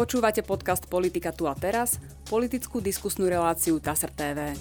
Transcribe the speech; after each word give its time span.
Počúvate 0.00 0.40
podcast 0.40 0.88
Politika 0.88 1.28
tu 1.28 1.44
a 1.44 1.52
teraz, 1.52 2.00
politickú 2.24 2.80
diskusnú 2.80 3.28
reláciu 3.28 3.76
TASR 3.76 4.08
TV. 4.08 4.56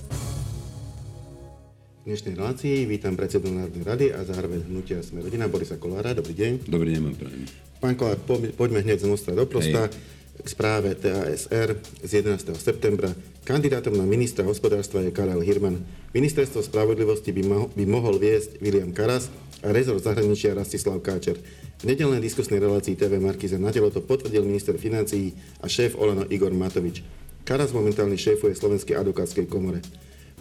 V 1.95 2.03
dnešnej 2.03 2.35
relácii 2.35 2.83
vítam 2.83 3.15
predsedu 3.15 3.47
Národnej 3.47 3.87
rady 3.87 4.05
a 4.11 4.19
zároveň 4.27 4.67
hnutia 4.67 4.99
Sme 4.99 5.23
rodina 5.23 5.47
Borisa 5.47 5.79
Kolára. 5.79 6.11
Dobrý 6.11 6.35
deň. 6.35 6.67
Dobrý 6.67 6.91
deň, 6.91 7.15
prajem. 7.15 7.47
Pán 7.79 7.95
Kolár, 7.95 8.19
poďme 8.59 8.83
hneď 8.83 8.99
z 8.99 9.07
Mostra 9.07 9.31
do 9.31 9.47
Prosta. 9.47 9.87
Hej. 9.87 9.95
K 10.43 10.47
správe 10.51 10.91
TASR 10.99 11.79
z 12.03 12.11
11. 12.19 12.59
septembra. 12.59 13.15
Kandidátom 13.47 13.95
na 13.95 14.03
ministra 14.03 14.43
hospodárstva 14.43 15.07
je 15.07 15.15
Karel 15.15 15.39
Hirman. 15.39 15.79
Ministerstvo 16.11 16.59
spravodlivosti 16.67 17.31
by, 17.31 17.43
mo- 17.47 17.71
by 17.71 17.87
mohol 17.87 18.19
viesť 18.19 18.59
William 18.59 18.91
Karas 18.91 19.31
a 19.63 19.71
rezort 19.71 20.03
zahraničia 20.03 20.51
Rastislav 20.51 20.99
Káčer. 20.99 21.39
V 21.79 21.87
nedelnej 21.87 22.19
diskusnej 22.19 22.59
relácii 22.59 22.99
TV 22.99 23.23
Markiza 23.23 23.55
na 23.55 23.71
telo 23.71 23.87
to 23.87 24.03
potvrdil 24.03 24.43
minister 24.43 24.75
financií 24.75 25.31
a 25.63 25.71
šéf 25.71 25.95
Olano 25.95 26.27
Igor 26.27 26.51
Matovič. 26.51 27.07
Karas 27.47 27.71
momentálne 27.71 28.19
šéfuje 28.19 28.51
Slovenskej 28.51 28.99
advokátskej 28.99 29.47
komore. 29.47 29.79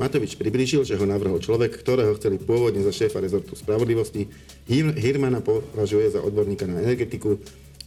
Matovič 0.02 0.34
priblížil, 0.34 0.82
že 0.82 0.98
ho 0.98 1.06
navrhol 1.06 1.38
človek, 1.38 1.79
ktorého 1.79 2.19
chceli 2.19 2.43
pôvodne 2.43 2.82
za 2.82 2.91
šéfa 2.91 3.23
rezortu 3.23 3.55
spravodlivosti. 3.55 4.27
Hirmana 4.98 5.38
považuje 5.38 6.10
za 6.10 6.27
odborníka 6.27 6.66
na 6.66 6.82
energetiku 6.82 7.38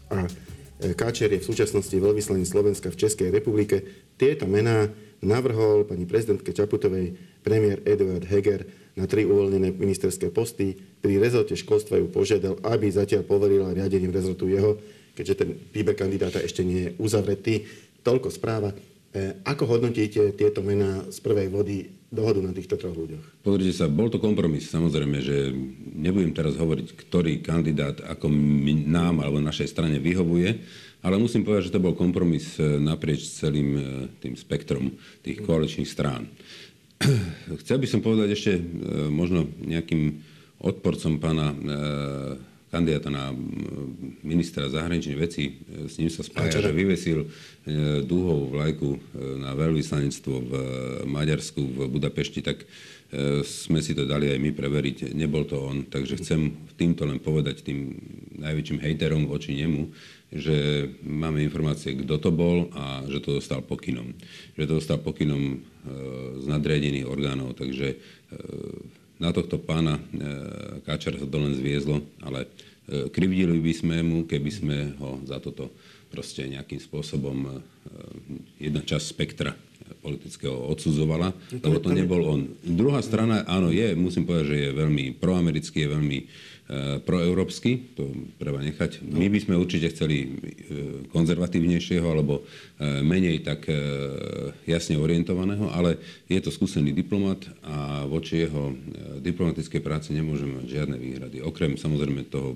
a 0.08 0.31
e, 0.80 0.95
Káčer 0.95 1.36
je 1.36 1.44
v 1.44 1.50
súčasnosti 1.52 1.92
veľvyslaný 1.92 2.48
Slovenska 2.48 2.88
v 2.88 3.04
Českej 3.04 3.36
republike. 3.36 3.84
Tieto 4.16 4.48
mená 4.48 4.88
navrhol 5.20 5.84
pani 5.84 6.08
prezidentke 6.08 6.56
Čaputovej 6.56 7.20
premiér 7.44 7.84
Eduard 7.84 8.23
Heger 8.31 8.64
na 9.02 9.10
tri 9.10 9.26
uvoľnené 9.26 9.73
ministerské 9.73 10.30
posty. 10.30 10.78
Pri 10.78 11.18
rezorte 11.18 11.58
školstva 11.58 11.98
ju 11.98 12.14
požiadal, 12.14 12.62
aby 12.62 12.86
zatiaľ 12.94 13.26
poverila 13.26 13.73
riadením 13.73 14.14
rezortu 14.14 14.46
jeho, 14.46 14.78
keďže 15.18 15.36
ten 15.42 15.50
výber 15.73 15.98
kandidáta 15.98 16.38
ešte 16.38 16.62
nie 16.62 16.86
je 16.86 16.94
uzavretý. 17.02 17.66
Toľko 18.06 18.30
správa. 18.30 18.70
E, 19.12 19.42
ako 19.42 19.66
hodnotíte 19.66 20.38
tieto 20.38 20.62
mená 20.62 21.03
z 21.09 21.17
prvej 21.20 21.50
vody 21.50 21.90
dohodu 22.14 22.40
na 22.45 22.53
týchto 22.53 22.78
troch 22.78 22.94
ľuďoch? 22.94 23.42
Pozrite 23.42 23.73
sa, 23.73 23.90
bol 23.90 24.08
to 24.14 24.22
kompromis. 24.22 24.70
Samozrejme, 24.70 25.18
že 25.20 25.50
nebudem 25.97 26.31
teraz 26.31 26.56
hovoriť, 26.56 26.94
ktorý 26.95 27.42
kandidát 27.42 27.97
ako 28.06 28.30
nám 28.86 29.25
alebo 29.25 29.42
našej 29.42 29.68
strane 29.68 29.97
vyhovuje, 29.97 30.64
ale 31.02 31.18
musím 31.18 31.42
povedať, 31.42 31.72
že 31.72 31.75
to 31.75 31.84
bol 31.84 31.97
kompromis 31.97 32.56
e, 32.62 32.78
naprieč 32.78 33.25
celým 33.25 33.70
e, 33.73 33.81
tým 34.22 34.38
spektrom 34.38 34.94
tých 35.25 35.42
koaličných 35.42 35.90
strán. 35.90 36.30
Chcel 37.66 37.77
by 37.81 37.88
som 37.89 37.99
povedať 38.03 38.30
ešte 38.33 38.52
e, 38.57 38.61
možno 39.09 39.49
nejakým 39.61 40.21
odporcom 40.61 41.17
pána 41.17 41.57
kandidáta 42.69 43.09
na 43.09 43.33
ministra 44.21 44.69
zahraničných 44.69 45.17
vecí. 45.17 45.57
S 45.89 45.97
ním 45.97 46.13
sa 46.13 46.22
spája, 46.22 46.61
že 46.61 46.69
vyvesil 46.69 47.25
dúhovú 48.05 48.53
vlajku 48.53 48.89
na 49.41 49.57
veľvyslanectvo 49.57 50.33
v 50.38 50.52
Maďarsku, 51.09 51.66
v 51.66 51.77
Budapešti, 51.89 52.45
tak 52.45 52.63
sme 53.44 53.83
si 53.83 53.91
to 53.91 54.07
dali 54.07 54.31
aj 54.31 54.39
my 54.39 54.55
preveriť. 54.55 55.11
Nebol 55.17 55.44
to 55.49 55.59
on, 55.59 55.89
takže 55.89 56.22
chcem 56.23 56.53
týmto 56.79 57.03
len 57.03 57.19
povedať 57.19 57.66
tým 57.67 57.97
najväčším 58.39 58.79
hejterom 58.79 59.27
voči 59.27 59.57
nemu, 59.57 59.91
že 60.32 60.88
máme 61.04 61.44
informácie, 61.44 61.92
kto 61.92 62.16
to 62.16 62.32
bol 62.32 62.72
a 62.72 63.04
že 63.12 63.20
to 63.20 63.36
dostal 63.36 63.60
pokynom. 63.60 64.16
Že 64.56 64.64
to 64.64 64.74
dostal 64.80 64.98
pokynom 65.04 65.44
e, 65.44 65.58
z 66.40 66.46
nadriadených 66.48 67.04
orgánov, 67.04 67.60
takže 67.60 67.88
e, 67.94 67.98
na 69.20 69.36
tohto 69.36 69.59
pána 69.59 70.00
e, 70.00 70.04
Káčara 70.88 71.20
sa 71.20 71.28
to 71.28 71.38
len 71.38 71.52
zviezlo, 71.54 72.00
ale 72.24 72.48
krivdili 72.92 73.59
by 73.62 73.74
sme 73.76 73.98
mu, 74.04 74.18
keby 74.28 74.52
sme 74.52 74.78
ho 75.00 75.20
za 75.24 75.40
toto 75.40 75.72
proste 76.12 76.44
nejakým 76.45 76.84
spôsobom 76.84 77.64
jedna 78.59 78.84
časť 78.84 79.06
spektra 79.08 79.56
politického 80.04 80.53
odsudzovala, 80.72 81.31
lebo 81.63 81.80
to 81.80 81.91
nebol 81.96 82.22
on. 82.28 82.52
Druhá 82.63 83.00
strana, 83.00 83.47
áno, 83.47 83.72
je, 83.72 83.96
musím 83.96 84.28
povedať, 84.28 84.46
že 84.52 84.58
je 84.68 84.69
veľmi 84.75 85.06
proamerický, 85.19 85.88
je 85.88 85.90
veľmi 85.90 86.18
E, 86.72 87.03
proeurópsky, 87.03 88.00
to 88.00 88.16
treba 88.40 88.63
nechať. 88.63 89.03
My 89.03 89.28
by 89.28 89.44
sme 89.44 89.59
určite 89.59 89.91
chceli 89.91 90.24
e, 90.24 90.28
konzervatívnejšieho 91.12 92.08
alebo 92.08 92.47
e, 92.80 93.03
menej 93.03 93.44
tak 93.44 93.68
jasne 94.64 94.96
orientovaného, 94.96 95.68
ale 95.68 96.00
je 96.31 96.40
to 96.40 96.47
skúsený 96.47 96.96
diplomat 96.96 97.44
a 97.68 98.08
voči 98.08 98.47
jeho 98.47 98.72
diplomatickej 99.19 99.84
práci 99.84 100.16
nemôžeme 100.16 100.64
mať 100.64 100.68
žiadne 100.72 100.96
výhrady. 100.96 101.44
Okrem 101.44 101.75
samozrejme 101.75 102.31
toho 102.31 102.56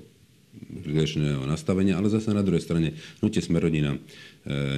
prílišného 0.82 1.42
nastavenia, 1.44 1.98
ale 1.98 2.12
zase 2.12 2.32
na 2.32 2.44
druhej 2.44 2.62
strane 2.62 2.94
hnutie 3.22 3.40
Smerodina 3.40 3.96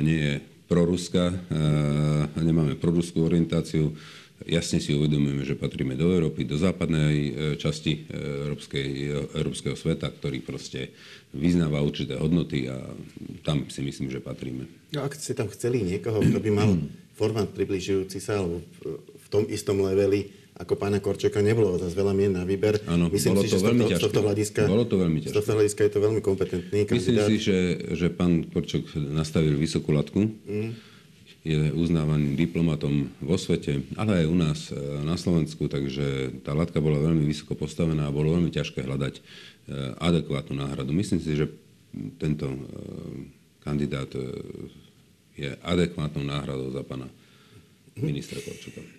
nie 0.00 0.18
je 0.18 0.34
proruská, 0.68 1.32
nemáme 2.36 2.76
proruskú 2.76 3.24
orientáciu, 3.24 3.92
Jasne 4.46 4.78
si 4.78 4.94
uvedomujeme, 4.94 5.42
že 5.42 5.58
patríme 5.58 5.98
do 5.98 6.14
Európy, 6.14 6.46
do 6.46 6.54
západnej 6.54 7.16
e, 7.18 7.32
časti 7.58 8.06
e, 8.06 8.14
európskej, 8.46 8.88
európskeho 9.34 9.74
sveta, 9.74 10.14
ktorý 10.14 10.46
proste 10.46 10.94
vyznáva 11.34 11.82
určité 11.82 12.14
hodnoty 12.14 12.70
a 12.70 12.78
tam 13.42 13.66
si 13.66 13.82
myslím, 13.82 14.14
že 14.14 14.22
patríme. 14.22 14.70
No 14.94 15.02
ak 15.02 15.18
ste 15.18 15.34
tam 15.34 15.50
chceli 15.50 15.82
niekoho, 15.82 16.22
kto 16.22 16.38
by 16.38 16.50
mal 16.54 16.70
formát 17.18 17.50
približujúci 17.50 18.22
sa, 18.22 18.38
alebo 18.38 18.62
v 18.94 19.26
tom 19.26 19.42
istom 19.50 19.82
leveli, 19.82 20.30
ako 20.58 20.74
pána 20.74 20.98
Korčeka, 20.98 21.38
nebolo 21.38 21.78
zase 21.78 21.94
veľa 21.94 22.12
mien 22.12 22.34
na 22.34 22.42
výber. 22.42 22.82
Áno, 22.90 23.06
Myslím 23.08 23.38
bolo 23.38 23.42
si, 23.46 23.54
to 23.54 23.58
že 23.58 23.64
veľmi 23.64 23.84
z 23.86 23.88
tohto, 23.88 23.98
z 23.98 24.04
tohto 24.10 24.20
hľadiska, 24.26 24.60
bolo 24.66 24.84
to 24.84 24.96
veľmi 24.98 25.18
ťažké. 25.22 25.32
Z 25.32 25.36
tohto 25.38 25.52
hľadiska 25.54 25.80
je 25.86 25.92
to 25.94 26.00
veľmi 26.02 26.20
kompetentný 26.20 26.78
kandidát. 26.84 26.98
Myslím 26.98 27.26
si, 27.30 27.36
že, 27.38 27.58
že 27.94 28.06
pán 28.10 28.44
Korčok 28.50 28.84
nastavil 28.98 29.54
vysokú 29.54 29.94
latku. 29.94 30.26
Mm 30.44 30.98
je 31.48 31.72
uznávaným 31.72 32.34
diplomatom 32.36 33.08
vo 33.22 33.40
svete, 33.40 33.86
ale 33.96 34.20
aj 34.20 34.26
u 34.26 34.36
nás 34.36 34.58
e, 34.68 34.76
na 35.06 35.16
Slovensku, 35.16 35.70
takže 35.70 36.36
tá 36.44 36.52
latka 36.52 36.82
bola 36.82 36.98
veľmi 36.98 37.24
vysoko 37.24 37.54
postavená 37.56 38.04
a 38.04 38.14
bolo 38.14 38.34
veľmi 38.36 38.50
ťažké 38.50 38.84
hľadať 38.84 39.14
e, 39.16 39.22
adekvátnu 39.96 40.58
náhradu. 40.58 40.90
Myslím 40.92 41.22
si, 41.24 41.38
že 41.38 41.48
tento 42.20 42.50
e, 42.50 42.58
kandidát 43.62 44.10
je 45.38 45.50
adekvátnou 45.62 46.26
náhradou 46.26 46.74
za 46.74 46.82
pána 46.82 47.06
ministra 47.96 48.42
Korčuka. 48.42 48.97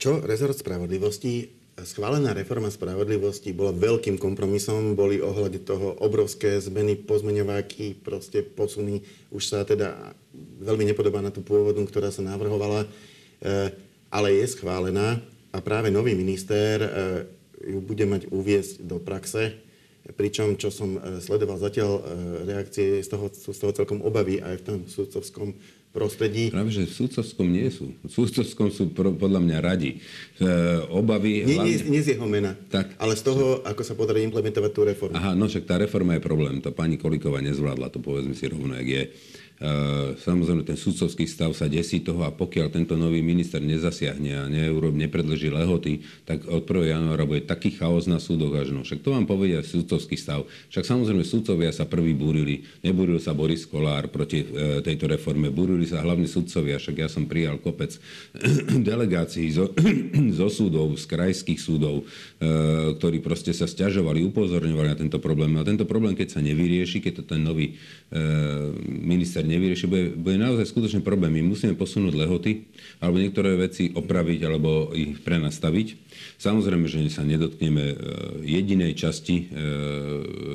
Čo 0.00 0.24
rezort 0.24 0.56
spravodlivosti 0.56 1.60
schválená 1.84 2.32
reforma 2.32 2.68
spravodlivosti 2.68 3.52
bola 3.52 3.72
veľkým 3.72 4.20
kompromisom, 4.20 4.96
boli 4.96 5.20
ohľade 5.20 5.64
toho 5.64 5.96
obrovské 6.00 6.60
zmeny, 6.60 6.96
pozmeňováky, 6.96 8.00
proste 8.00 8.44
posuny. 8.44 9.04
Už 9.32 9.44
sa 9.44 9.64
teda 9.64 10.12
veľmi 10.60 10.88
nepodobá 10.88 11.20
na 11.24 11.32
tú 11.32 11.44
pôvodnú, 11.44 11.84
ktorá 11.88 12.12
sa 12.12 12.24
navrhovala, 12.24 12.84
eh, 13.44 13.72
ale 14.10 14.40
je 14.40 14.46
schválená 14.48 15.20
a 15.50 15.58
práve 15.60 15.92
nový 15.92 16.16
minister 16.16 16.80
eh, 16.80 16.88
ju 17.60 17.78
bude 17.84 18.04
mať 18.08 18.28
uviezť 18.32 18.84
do 18.84 18.96
praxe. 19.00 19.52
Pričom, 20.16 20.56
čo 20.56 20.72
som 20.72 20.96
eh, 20.96 21.20
sledoval 21.20 21.60
zatiaľ, 21.60 22.02
reakcie 22.44 23.04
z 23.04 23.08
toho, 23.08 23.28
sú 23.32 23.52
z 23.52 23.60
toho 23.60 23.72
celkom 23.76 24.00
obavy 24.00 24.40
aj 24.40 24.54
v 24.60 24.64
tom 24.64 24.78
sudcovskom 24.88 25.54
prostredí. 25.90 26.54
Práve, 26.54 26.70
že 26.70 26.86
v 26.86 26.92
sudcovskom 26.94 27.46
nie 27.50 27.66
sú. 27.66 27.90
V 28.06 28.10
sudcovskom 28.10 28.70
sú 28.70 28.94
pro, 28.94 29.10
podľa 29.10 29.42
mňa 29.42 29.58
radi. 29.58 29.98
E, 30.38 30.48
obavy... 30.86 31.42
Nie, 31.42 31.58
hlavne... 31.58 31.70
nie, 31.70 31.98
nie 31.98 32.02
z 32.02 32.14
jeho 32.14 32.26
mena, 32.30 32.54
tak. 32.70 32.94
ale 32.94 33.18
z 33.18 33.22
toho, 33.26 33.66
ako 33.66 33.82
sa 33.82 33.98
podarí 33.98 34.22
implementovať 34.22 34.70
tú 34.70 34.86
reformu. 34.86 35.18
Aha, 35.18 35.34
no 35.34 35.50
však 35.50 35.66
tá 35.66 35.82
reforma 35.82 36.14
je 36.14 36.22
problém. 36.22 36.62
To 36.62 36.70
pani 36.70 36.94
Kolíková 36.94 37.42
nezvládla, 37.42 37.90
to 37.90 37.98
povedzme 37.98 38.38
si 38.38 38.46
rovno, 38.46 38.78
jak 38.78 38.88
je. 38.88 39.02
Eh, 39.60 40.16
samozrejme, 40.16 40.64
ten 40.64 40.72
sudcovský 40.72 41.28
stav 41.28 41.52
sa 41.52 41.68
desí 41.68 42.00
toho 42.00 42.24
a 42.24 42.32
pokiaľ 42.32 42.72
tento 42.72 42.96
nový 42.96 43.20
minister 43.20 43.60
nezasiahne 43.60 44.30
a 44.32 44.48
nepredlží 44.88 45.52
lehoty, 45.52 46.00
tak 46.24 46.48
od 46.48 46.64
1. 46.64 46.96
januára 46.96 47.28
bude 47.28 47.44
taký 47.44 47.76
chaos 47.76 48.08
na 48.08 48.16
súdoch 48.16 48.56
až 48.56 48.72
no. 48.72 48.88
Však 48.88 49.04
to 49.04 49.12
vám 49.12 49.28
povedia 49.28 49.60
sudcovský 49.60 50.16
stav. 50.16 50.48
Však 50.72 50.88
samozrejme 50.88 51.28
sudcovia 51.28 51.76
sa 51.76 51.84
prvý 51.84 52.16
búrili. 52.16 52.64
Nebúril 52.80 53.20
sa 53.20 53.36
Boris 53.36 53.68
Kolár 53.68 54.08
proti 54.08 54.48
e, 54.48 54.80
tejto 54.80 55.12
reforme. 55.12 55.52
Búrili 55.52 55.84
sa 55.84 56.00
hlavne 56.00 56.24
sudcovia. 56.24 56.80
Však 56.80 56.96
ja 56.96 57.12
som 57.12 57.28
prijal 57.28 57.60
kopec 57.60 58.00
delegácií 58.88 59.52
zo, 59.52 59.76
zo 60.40 60.48
súdov, 60.48 60.96
z 60.96 61.04
krajských 61.04 61.60
súdov, 61.60 62.08
e, 62.40 62.96
ktorí 62.96 63.20
proste 63.20 63.52
sa 63.52 63.68
stiažovali, 63.68 64.24
upozorňovali 64.24 64.88
na 64.88 64.96
tento 64.96 65.20
problém. 65.20 65.52
A 65.60 65.68
tento 65.68 65.84
problém, 65.84 66.16
keď 66.16 66.32
sa 66.32 66.40
nevyrieši, 66.40 67.04
keď 67.04 67.12
to 67.20 67.36
ten 67.36 67.44
nový 67.44 67.76
minister 68.88 69.46
nevyrieši, 69.50 69.86
bude, 69.90 70.14
bude 70.14 70.38
naozaj 70.38 70.70
skutočný 70.70 71.02
problém. 71.02 71.34
My 71.34 71.42
musíme 71.42 71.74
posunúť 71.74 72.14
lehoty 72.14 72.70
alebo 73.02 73.18
niektoré 73.18 73.58
veci 73.58 73.90
opraviť 73.90 74.40
alebo 74.46 74.94
ich 74.94 75.18
prenastaviť. 75.20 76.10
Samozrejme, 76.40 76.88
že 76.88 77.04
sa 77.12 77.20
nedotkneme 77.20 77.84
e, 77.84 77.96
jedinej 78.48 78.96
časti 78.96 79.44
e, 79.44 79.44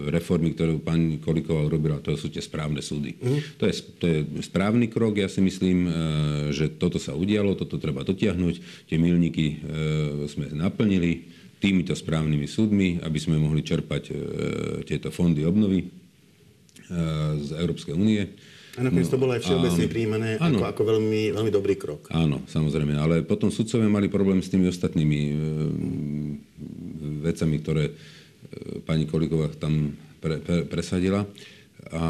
reformy, 0.10 0.58
ktorú 0.58 0.82
pani 0.82 1.22
Koliková 1.22 1.62
urobila, 1.62 2.02
to 2.02 2.18
sú 2.18 2.34
tie 2.34 2.42
správne 2.42 2.82
súdy. 2.82 3.14
Mm. 3.22 3.62
To, 3.62 3.64
je, 3.70 3.74
to 4.02 4.06
je 4.10 4.18
správny 4.42 4.90
krok, 4.90 5.22
ja 5.22 5.30
si 5.30 5.46
myslím, 5.46 5.86
e, 5.86 5.92
že 6.58 6.74
toto 6.74 6.98
sa 6.98 7.14
udialo, 7.14 7.54
toto 7.54 7.78
treba 7.78 8.02
dotiahnuť, 8.02 8.90
tie 8.90 8.98
milníky 8.98 9.62
sme 10.26 10.50
naplnili 10.54 11.30
týmito 11.62 11.94
správnymi 11.94 12.50
súdmi, 12.50 13.06
aby 13.06 13.20
sme 13.22 13.38
mohli 13.38 13.62
čerpať 13.62 14.10
tieto 14.90 15.14
fondy 15.14 15.46
obnovy 15.46 15.86
z 17.36 17.50
Európskej 17.56 17.94
únie. 17.94 18.26
A 18.76 18.84
nakoniec 18.84 19.08
to 19.08 19.22
bolo 19.22 19.32
aj 19.32 19.42
všeobecne 19.48 19.86
príjmané 19.88 20.30
ako, 20.36 20.64
ako 20.68 20.82
veľmi, 20.84 21.32
veľmi 21.32 21.52
dobrý 21.52 21.80
krok. 21.80 22.12
Áno, 22.12 22.44
samozrejme. 22.44 23.00
Ale 23.00 23.24
potom 23.24 23.48
sudcovia 23.48 23.88
mali 23.88 24.12
problém 24.12 24.44
s 24.44 24.52
tými 24.52 24.68
ostatnými 24.68 25.20
e, 25.32 25.36
vecami, 27.24 27.56
ktoré 27.64 27.84
e, 27.88 27.94
pani 28.84 29.08
Koliková 29.08 29.48
tam 29.56 29.96
pre, 30.20 30.44
pre, 30.44 30.68
presadila. 30.68 31.24
A 31.96 32.04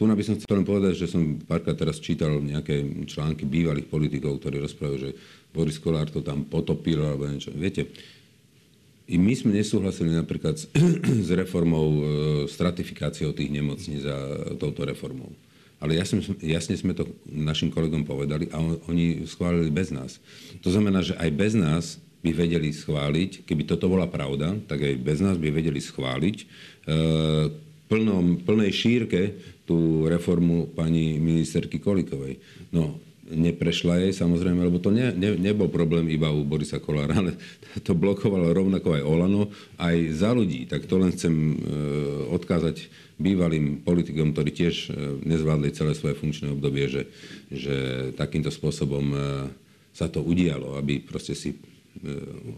tu 0.00 0.08
by 0.08 0.24
som 0.24 0.40
chcel 0.40 0.56
len 0.56 0.64
povedať, 0.64 0.96
že 0.96 1.12
som 1.12 1.36
párkrát 1.44 1.76
teraz 1.76 2.00
čítal 2.00 2.40
nejaké 2.40 3.04
články 3.04 3.44
bývalých 3.44 3.84
politikov, 3.84 4.40
ktorí 4.40 4.56
rozprávajú, 4.64 4.96
že 4.96 5.10
Boris 5.52 5.76
Kolár 5.76 6.08
to 6.08 6.24
tam 6.24 6.48
potopil 6.48 7.04
alebo 7.04 7.28
niečo. 7.28 7.52
Viete, 7.52 7.92
i 9.10 9.20
my 9.20 9.34
sme 9.36 9.52
nesúhlasili 9.52 10.16
napríklad 10.16 10.56
s, 10.56 10.64
s 11.26 11.30
reformou, 11.36 11.88
e, 11.92 12.02
stratifikáciou 12.48 13.36
tých 13.36 13.52
nemocníc 13.52 14.08
za 14.08 14.16
touto 14.56 14.88
reformou. 14.88 15.28
Ale 15.80 15.96
jasne, 15.96 16.20
jasne 16.44 16.76
sme 16.76 16.92
to 16.92 17.08
našim 17.24 17.72
kolegom 17.72 18.04
povedali 18.04 18.52
a 18.52 18.60
on, 18.60 18.76
oni 18.86 19.24
schválili 19.24 19.72
bez 19.72 19.88
nás. 19.88 20.20
To 20.60 20.68
znamená, 20.68 21.00
že 21.00 21.16
aj 21.16 21.30
bez 21.32 21.52
nás 21.56 21.96
by 22.20 22.36
vedeli 22.36 22.68
schváliť, 22.68 23.48
keby 23.48 23.64
toto 23.64 23.88
bola 23.88 24.04
pravda, 24.04 24.60
tak 24.68 24.84
aj 24.84 24.94
bez 25.00 25.24
nás 25.24 25.40
by 25.40 25.48
vedeli 25.48 25.80
schváliť 25.80 26.36
e, 26.36 26.44
plnom, 27.88 28.44
plnej 28.44 28.70
šírke 28.76 29.20
tú 29.64 30.04
reformu 30.04 30.68
pani 30.68 31.16
ministerky 31.16 31.80
Kolikovej. 31.80 32.36
No, 32.76 33.00
neprešla 33.30 34.02
jej 34.02 34.12
samozrejme, 34.12 34.66
lebo 34.66 34.82
to 34.82 34.90
ne, 34.90 35.14
ne, 35.14 35.38
nebol 35.38 35.70
problém 35.70 36.10
iba 36.10 36.28
u 36.34 36.42
Borisa 36.42 36.82
Kolára, 36.82 37.14
ale 37.22 37.38
to 37.86 37.94
blokovalo 37.94 38.50
rovnako 38.50 38.98
aj 38.98 39.02
Olano, 39.06 39.42
aj 39.78 39.96
za 40.12 40.34
ľudí. 40.34 40.66
Tak 40.66 40.84
to 40.90 40.98
len 40.98 41.14
chcem 41.14 41.32
e, 41.32 41.54
odkázať 42.34 42.90
bývalým 43.20 43.80
politikom, 43.86 44.34
ktorí 44.34 44.50
tiež 44.50 44.74
e, 44.76 44.88
nezvládli 45.22 45.70
celé 45.72 45.94
svoje 45.94 46.18
funkčné 46.18 46.50
obdobie, 46.50 46.90
že, 46.90 47.02
že 47.48 47.76
takýmto 48.18 48.50
spôsobom 48.50 49.06
e, 49.14 49.18
sa 49.94 50.10
to 50.10 50.20
udialo, 50.22 50.78
aby 50.78 51.02
proste 51.02 51.34
si 51.34 51.54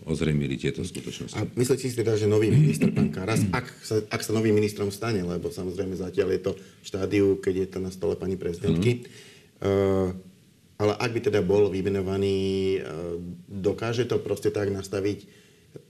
ozrejmili 0.06 0.60
tieto 0.60 0.84
skutočnosti. 0.84 1.34
A 1.40 1.48
myslíte 1.56 1.88
si 1.88 1.96
teda, 1.96 2.14
že 2.14 2.28
nový 2.28 2.52
minister, 2.52 2.92
pán 2.92 3.08
Karas, 3.08 3.42
ak 3.48 3.66
sa, 3.80 4.04
ak 4.04 4.20
sa 4.20 4.30
novým 4.36 4.54
ministrom 4.54 4.92
stane, 4.92 5.24
lebo 5.24 5.48
samozrejme 5.48 5.96
zatiaľ 5.96 6.36
je 6.36 6.40
to 6.44 6.52
v 6.54 6.84
štádiu, 6.86 7.26
keď 7.40 7.54
je 7.64 7.68
to 7.72 7.78
na 7.80 7.90
stole 7.90 8.14
pani 8.14 8.36
prezidentky, 8.36 9.08
uh, 9.64 10.12
ale 10.82 10.98
ak 10.98 11.10
by 11.14 11.20
teda 11.22 11.40
bol 11.46 11.70
vymenovaný, 11.70 12.38
e, 12.74 12.78
dokáže 13.46 14.02
to 14.10 14.18
proste 14.18 14.50
tak 14.50 14.66
nastaviť, 14.74 15.30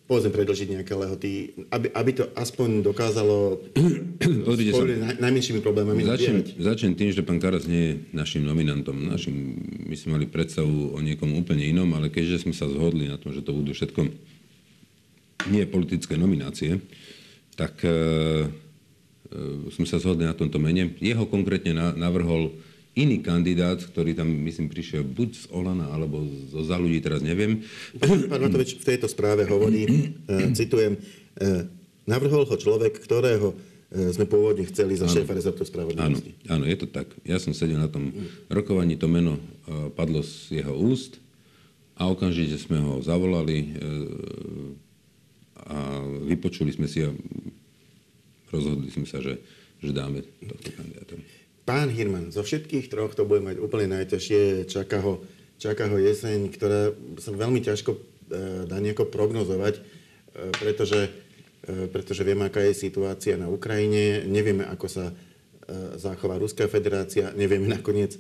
povedzme 0.05 0.29
predlžiť 0.37 0.69
nejaké 0.77 0.93
lehoty, 0.93 1.57
aby, 1.73 1.89
aby 1.97 2.11
to 2.13 2.29
aspoň 2.37 2.85
dokázalo 2.85 3.65
naj, 5.09 5.17
najmenšími 5.17 5.65
problémami. 5.65 6.05
Začnem, 6.05 6.45
začnem 6.61 6.93
tým, 6.93 7.09
že 7.17 7.25
pán 7.25 7.41
Karas 7.41 7.65
nie 7.65 7.81
je 7.81 7.93
našim 8.13 8.45
nominantom. 8.45 8.93
Našim, 9.09 9.57
my 9.89 9.97
sme 9.97 10.21
mali 10.21 10.27
predstavu 10.29 10.93
o 10.93 10.99
niekom 11.01 11.33
úplne 11.41 11.65
inom, 11.65 11.89
ale 11.97 12.13
keďže 12.13 12.45
sme 12.45 12.53
sa 12.53 12.69
zhodli 12.69 13.09
na 13.09 13.17
tom, 13.17 13.33
že 13.33 13.41
to 13.41 13.57
budú 13.57 13.73
všetko 13.73 14.05
nie 15.49 15.65
politické 15.67 16.21
nominácie, 16.21 16.79
tak 17.57 17.81
e, 17.81 17.89
e, 17.89 17.97
sme 19.73 19.87
sa 19.89 19.97
zhodli 19.97 20.29
na 20.29 20.37
tomto 20.37 20.61
mene. 20.61 20.93
Jeho 21.01 21.25
konkrétne 21.25 21.73
na, 21.73 21.87
navrhol 21.97 22.53
iný 22.93 23.25
kandidát, 23.25 23.81
ktorý 23.81 24.13
tam, 24.13 24.29
myslím, 24.29 24.69
prišiel 24.69 25.01
buď 25.05 25.31
z 25.33 25.45
Olana, 25.49 25.89
alebo 25.89 26.29
zo 26.53 26.61
za 26.61 26.77
ľudí, 26.77 27.01
teraz 27.01 27.25
neviem. 27.25 27.65
Pán 27.97 28.29
Matovič 28.29 28.77
v 28.77 28.85
tejto 28.85 29.09
správe 29.09 29.49
hovorí, 29.49 30.13
e, 30.29 30.53
citujem, 30.53 31.01
e, 31.41 31.69
navrhol 32.05 32.45
ho 32.45 32.57
človek, 32.57 33.01
ktorého 33.01 33.57
e, 33.89 34.13
sme 34.13 34.29
pôvodne 34.29 34.69
chceli 34.69 35.01
za 35.01 35.09
šéfa 35.09 35.33
rezortu 35.33 35.65
spravodlivosti. 35.65 36.37
Áno, 36.53 36.61
áno, 36.61 36.65
je 36.69 36.77
to 36.77 36.87
tak. 36.93 37.09
Ja 37.25 37.41
som 37.41 37.57
sedel 37.57 37.81
na 37.81 37.89
tom 37.89 38.13
rokovaní, 38.53 39.01
to 39.01 39.09
meno 39.09 39.41
padlo 39.97 40.21
z 40.21 40.61
jeho 40.61 40.77
úst 40.77 41.17
a 41.97 42.13
okamžite 42.13 42.61
sme 42.61 42.77
ho 42.77 43.01
zavolali 43.01 43.79
a 45.63 46.03
vypočuli 46.27 46.75
sme 46.75 46.91
si 46.91 47.07
a 47.07 47.15
rozhodli 48.51 48.91
sme 48.91 49.07
sa, 49.07 49.23
že, 49.23 49.39
že 49.81 49.95
dáme 49.95 50.21
tohto 50.43 50.71
kandidáta. 50.75 51.15
Pán 51.63 51.95
Hirman, 51.95 52.35
zo 52.35 52.43
všetkých 52.43 52.91
troch 52.91 53.15
to 53.15 53.23
bude 53.23 53.47
mať 53.47 53.63
úplne 53.63 53.95
najťažšie. 53.95 54.67
Čaká 54.67 54.99
ho, 54.99 55.23
čaká 55.63 55.87
ho 55.87 55.95
jeseň, 55.95 56.51
ktorá 56.51 56.91
sa 57.23 57.31
veľmi 57.31 57.63
ťažko 57.63 57.91
e, 57.95 57.99
dá 58.67 58.83
nejako 58.83 59.07
prognozovať, 59.07 59.79
e, 59.79 59.83
pretože, 60.59 61.07
e, 61.63 61.87
pretože 61.87 62.27
vieme, 62.27 62.51
aká 62.51 62.67
je 62.67 62.75
situácia 62.75 63.39
na 63.39 63.47
Ukrajine, 63.47 64.27
nevieme, 64.27 64.67
ako 64.67 64.89
sa 64.91 65.07
zachová 65.95 66.37
Ruská 66.43 66.67
federácia, 66.67 67.31
nevieme 67.39 67.71
nakoniec, 67.71 68.19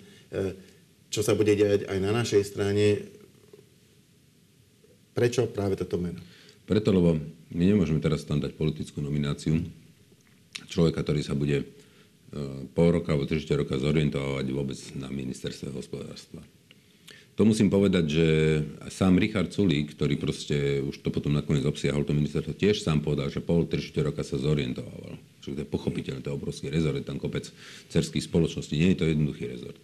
čo 1.11 1.21
sa 1.27 1.35
bude 1.35 1.53
diať 1.53 1.85
aj 1.91 1.99
na 1.99 2.15
našej 2.15 2.43
strane. 2.47 3.03
Prečo 5.13 5.51
práve 5.51 5.75
toto 5.75 5.99
meno? 5.99 6.23
Preto, 6.65 6.95
lebo 6.95 7.19
my 7.53 7.65
nemôžeme 7.67 7.99
teraz 7.99 8.23
tam 8.25 8.39
dať 8.39 8.55
politickú 8.55 9.03
nomináciu 9.03 9.59
človeka, 10.71 11.03
ktorý 11.03 11.21
sa 11.21 11.35
bude 11.35 11.67
pol 12.73 12.89
roka 12.97 13.13
alebo 13.13 13.29
3 13.29 13.45
roka 13.61 13.77
zorientovať 13.77 14.47
vôbec 14.51 14.79
na 14.97 15.13
ministerstve 15.13 15.69
hospodárstva. 15.77 16.41
To 17.33 17.49
musím 17.49 17.73
povedať, 17.73 18.05
že 18.13 18.27
sám 18.93 19.17
Richard 19.17 19.49
Sulík, 19.49 19.97
ktorý 19.97 20.21
proste 20.21 20.85
už 20.85 21.01
to 21.01 21.09
potom 21.09 21.33
nakoniec 21.33 21.65
obsiahol 21.65 22.05
to 22.05 22.13
ministerstvo, 22.13 22.53
tiež 22.53 22.85
sám 22.85 23.01
povedal, 23.01 23.33
že 23.33 23.41
pol 23.41 23.65
3 23.65 23.81
roka 24.05 24.21
sa 24.21 24.37
zorientoval. 24.37 25.17
Čiže 25.41 25.57
to 25.57 25.63
je 25.65 25.73
pochopiteľné, 25.73 26.21
to 26.21 26.29
je 26.29 26.37
obrovský 26.37 26.69
rezort, 26.69 27.01
je 27.01 27.09
tam 27.09 27.17
kopec 27.17 27.49
cerských 27.89 28.29
spoločností, 28.29 28.77
nie 28.77 28.93
je 28.93 28.99
to 29.01 29.09
jednoduchý 29.09 29.45
rezort. 29.49 29.81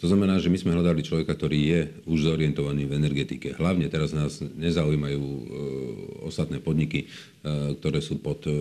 To 0.00 0.08
znamená, 0.08 0.40
že 0.40 0.48
my 0.48 0.56
sme 0.56 0.74
hľadali 0.80 1.04
človeka, 1.04 1.36
ktorý 1.36 1.58
je 1.60 1.80
už 2.08 2.24
zorientovaný 2.24 2.88
v 2.88 2.96
energetike. 2.96 3.52
Hlavne 3.52 3.84
teraz 3.92 4.16
nás 4.16 4.40
nezaujímajú 4.40 5.20
e, 5.20 5.42
ostatné 6.24 6.56
podniky, 6.56 7.04
e, 7.04 7.06
ktoré 7.76 8.00
sú 8.00 8.16
pod 8.16 8.48
e, 8.48 8.52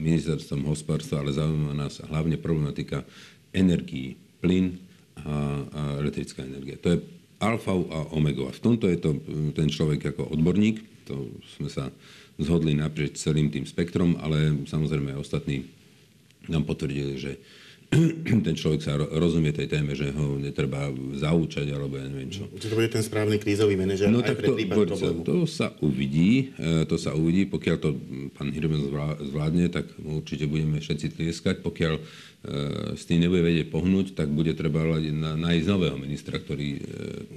ministerstvom 0.00 0.64
hospodárstva, 0.64 1.20
ale 1.20 1.36
zaujíma 1.36 1.76
nás 1.76 2.00
hlavne 2.00 2.40
problematika 2.40 3.04
energií, 3.52 4.16
plyn 4.40 4.80
a, 5.20 5.22
a 5.68 5.80
elektrická 6.00 6.40
energia. 6.42 6.80
To 6.80 6.96
je 6.96 6.98
alfa 7.40 7.72
a 7.72 8.00
omega. 8.16 8.48
V 8.48 8.64
tomto 8.64 8.88
je 8.88 8.98
to 9.00 9.20
ten 9.52 9.68
človek 9.68 10.16
ako 10.16 10.32
odborník, 10.32 10.80
to 11.04 11.28
sme 11.56 11.68
sa 11.68 11.92
zhodli 12.40 12.72
naprieč 12.72 13.20
celým 13.20 13.52
tým 13.52 13.68
spektrom, 13.68 14.16
ale 14.16 14.64
samozrejme 14.64 15.12
ostatní 15.16 15.68
nám 16.48 16.64
potvrdili, 16.64 17.20
že 17.20 17.36
ten 18.46 18.54
človek 18.54 18.80
sa 18.86 18.94
rozumie 18.94 19.50
tej 19.50 19.66
téme, 19.66 19.98
že 19.98 20.14
ho 20.14 20.38
netreba 20.38 20.94
zaučať, 20.94 21.66
alebo 21.74 21.98
ja 21.98 22.06
neviem 22.06 22.30
čo. 22.30 22.46
Čiže 22.54 22.70
to 22.70 22.78
bude 22.78 22.90
ten 22.94 23.02
správny 23.02 23.42
krízový 23.42 23.74
manažer 23.74 24.06
no, 24.14 24.22
aj 24.22 24.30
tak 24.30 24.36
pre 24.38 24.46
to, 24.46 24.54
prípad 24.54 24.86
sa, 24.94 25.08
to 25.10 25.36
sa 25.50 25.66
uvidí, 25.82 26.54
e, 26.54 26.86
to 26.86 26.94
sa 26.94 27.18
uvidí. 27.18 27.50
Pokiaľ 27.50 27.76
to 27.82 27.98
pán 28.30 28.54
Hirman 28.54 28.86
zvládne, 29.26 29.66
tak 29.74 29.90
určite 30.06 30.46
budeme 30.46 30.78
všetci 30.78 31.18
tlieskať. 31.18 31.66
Pokiaľ 31.66 31.94
e, 31.98 32.02
s 32.94 33.10
tým 33.10 33.26
nebude 33.26 33.42
vedieť 33.42 33.74
pohnúť, 33.74 34.14
tak 34.14 34.30
bude 34.30 34.54
treba 34.54 34.86
nájsť 34.86 35.66
nového 35.66 35.98
ministra, 35.98 36.38
ktorý 36.38 36.68
e, 36.78 36.80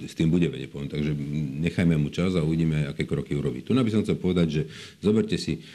s 0.05 0.13
tým 0.13 0.29
bude 0.29 0.53
vedieť 0.53 0.69
pohnúť. 0.69 1.01
Takže 1.01 1.17
nechajme 1.65 1.97
mu 1.97 2.13
čas 2.13 2.37
a 2.37 2.45
uvidíme, 2.45 2.85
aké 2.85 3.09
kroky 3.09 3.33
urobí. 3.33 3.65
Tu 3.65 3.73
by 3.73 3.89
som 3.89 4.05
chcel 4.05 4.21
povedať, 4.21 4.47
že 4.53 4.61
zoberte 5.01 5.33
si, 5.41 5.65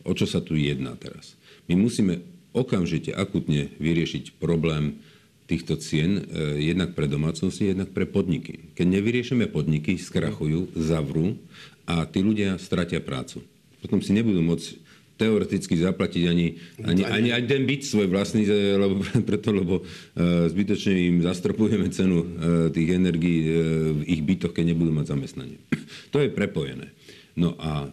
o 0.00 0.12
čo 0.16 0.24
sa 0.24 0.40
tu 0.40 0.56
jedná 0.56 0.96
teraz. 0.96 1.36
My 1.68 1.76
musíme 1.76 2.31
okamžite 2.52 3.12
akutne 3.12 3.72
vyriešiť 3.80 4.36
problém 4.36 5.00
týchto 5.52 5.76
cien 5.76 6.16
e, 6.16 6.22
jednak 6.72 6.94
pre 6.96 7.10
domácnosti, 7.10 7.68
jednak 7.68 7.90
pre 7.92 8.06
podniky. 8.06 8.72
Keď 8.72 8.86
nevyriešime 8.88 9.50
podniky, 9.50 9.98
skrachujú, 9.98 10.72
zavrú 10.78 11.36
a 11.84 12.06
tí 12.06 12.22
ľudia 12.22 12.56
stratia 12.56 13.02
prácu. 13.02 13.42
Potom 13.82 13.98
si 13.98 14.14
nebudú 14.14 14.40
môcť 14.40 14.80
teoreticky 15.20 15.76
zaplatiť 15.76 16.24
ani, 16.24 16.56
ani, 16.82 17.02
ani, 17.04 17.28
ani 17.36 17.46
ten 17.46 17.62
byt 17.68 17.84
svoj 17.84 18.08
vlastný, 18.08 18.48
e, 18.48 18.78
lebo, 18.80 19.02
preto, 19.28 19.50
lebo 19.52 19.74
e, 19.82 20.48
zbytočne 20.48 20.94
im 21.10 21.16
zastropujeme 21.20 21.90
cenu 21.92 22.24
tých 22.72 22.88
energií 22.94 23.40
v 23.98 24.02
ich 24.08 24.22
bytoch, 24.22 24.54
keď 24.54 24.72
nebudú 24.72 24.94
mať 24.94 25.12
zamestnanie. 25.12 25.58
To 26.14 26.20
je 26.20 26.28
prepojené. 26.32 26.92
No 27.32 27.56
a 27.56 27.88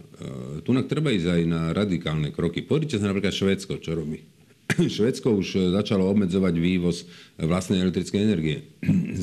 tu 0.68 0.76
treba 0.84 1.16
ísť 1.16 1.28
aj 1.32 1.42
na 1.48 1.62
radikálne 1.72 2.36
kroky. 2.36 2.60
Pozrite 2.60 3.00
sa 3.00 3.08
napríklad 3.08 3.32
Švédsko, 3.32 3.80
čo 3.80 3.96
robí 3.96 4.39
Švedsko 4.88 5.36
už 5.36 5.48
e, 5.56 5.60
začalo 5.76 6.08
obmedzovať 6.08 6.54
vývoz 6.56 7.04
vlastnej 7.36 7.84
elektrickej 7.84 8.22
energie. 8.24 8.58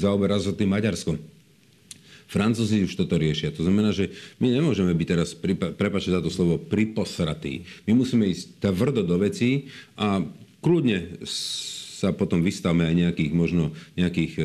Zaoberá 0.04 0.36
sa 0.36 0.52
tým 0.52 0.74
Maďarsko. 0.74 1.16
Francúzi 2.26 2.82
už 2.82 2.98
toto 2.98 3.14
riešia. 3.14 3.54
To 3.54 3.62
znamená, 3.62 3.94
že 3.94 4.10
my 4.42 4.50
nemôžeme 4.50 4.90
byť 4.90 5.08
teraz, 5.08 5.30
prepačte 5.78 6.10
za 6.10 6.18
to 6.18 6.26
slovo, 6.26 6.58
priposratí. 6.58 7.62
My 7.86 7.94
musíme 7.94 8.26
ísť 8.26 8.66
tvrdo 8.66 9.06
do 9.06 9.14
vecí 9.22 9.70
a 9.94 10.26
kľudne 10.58 11.22
sa 11.96 12.12
potom 12.12 12.44
vystavme 12.44 12.84
aj 12.84 12.94
nejakých 12.94 13.32
možno 13.32 13.72
nejakých 13.96 14.32
e, 14.36 14.42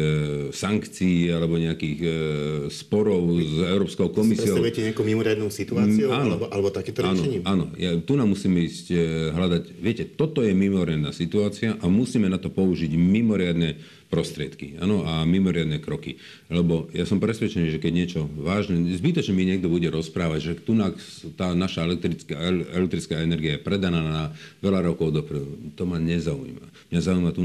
sankcií 0.55 1.27
alebo 1.27 1.59
nejakých 1.59 1.99
e, 1.99 2.09
sporov 2.71 3.27
s 3.43 3.59
Európskou 3.59 4.15
komisiou. 4.15 4.55
Predstavujete 4.55 4.87
nejakú 4.87 5.03
mimoriadnú 5.03 5.51
situáciu 5.51 6.07
mm, 6.07 6.15
áno, 6.15 6.23
alebo, 6.31 6.45
alebo 6.47 6.69
takéto 6.71 7.03
áno, 7.03 7.11
riešenie? 7.11 7.39
Áno, 7.43 7.65
ja, 7.75 7.91
tu 7.99 8.15
nám 8.15 8.31
musíme 8.31 8.63
ísť 8.63 8.85
e, 8.95 8.97
hľadať, 9.35 9.63
viete, 9.83 10.07
toto 10.07 10.39
je 10.39 10.55
mimoriadná 10.55 11.11
situácia 11.11 11.75
a 11.75 11.85
musíme 11.91 12.31
na 12.31 12.39
to 12.39 12.47
použiť 12.47 12.95
mimoriadne 12.95 13.75
prostriedky 14.11 14.75
ano, 14.83 15.07
a 15.07 15.23
mimoriadne 15.23 15.79
kroky. 15.79 16.19
Lebo 16.51 16.91
ja 16.91 17.07
som 17.07 17.23
presvedčený, 17.23 17.71
že 17.71 17.79
keď 17.79 17.91
niečo 17.95 18.19
vážne, 18.27 18.83
zbytočne 18.91 19.31
mi 19.31 19.47
niekto 19.47 19.71
bude 19.71 19.87
rozprávať, 19.87 20.39
že 20.43 20.53
tu 20.59 20.75
tá 21.39 21.55
naša 21.55 21.87
elektrická, 21.87 22.35
elektrická 22.75 23.23
energia 23.23 23.55
je 23.55 23.63
predaná 23.63 24.03
na 24.03 24.23
veľa 24.59 24.91
rokov 24.91 25.15
dopredu. 25.15 25.71
To 25.79 25.87
ma 25.87 25.95
nezaujíma. 25.95 26.91
Mňa 26.91 26.99
zaujíma 26.99 27.31
tu, 27.31 27.40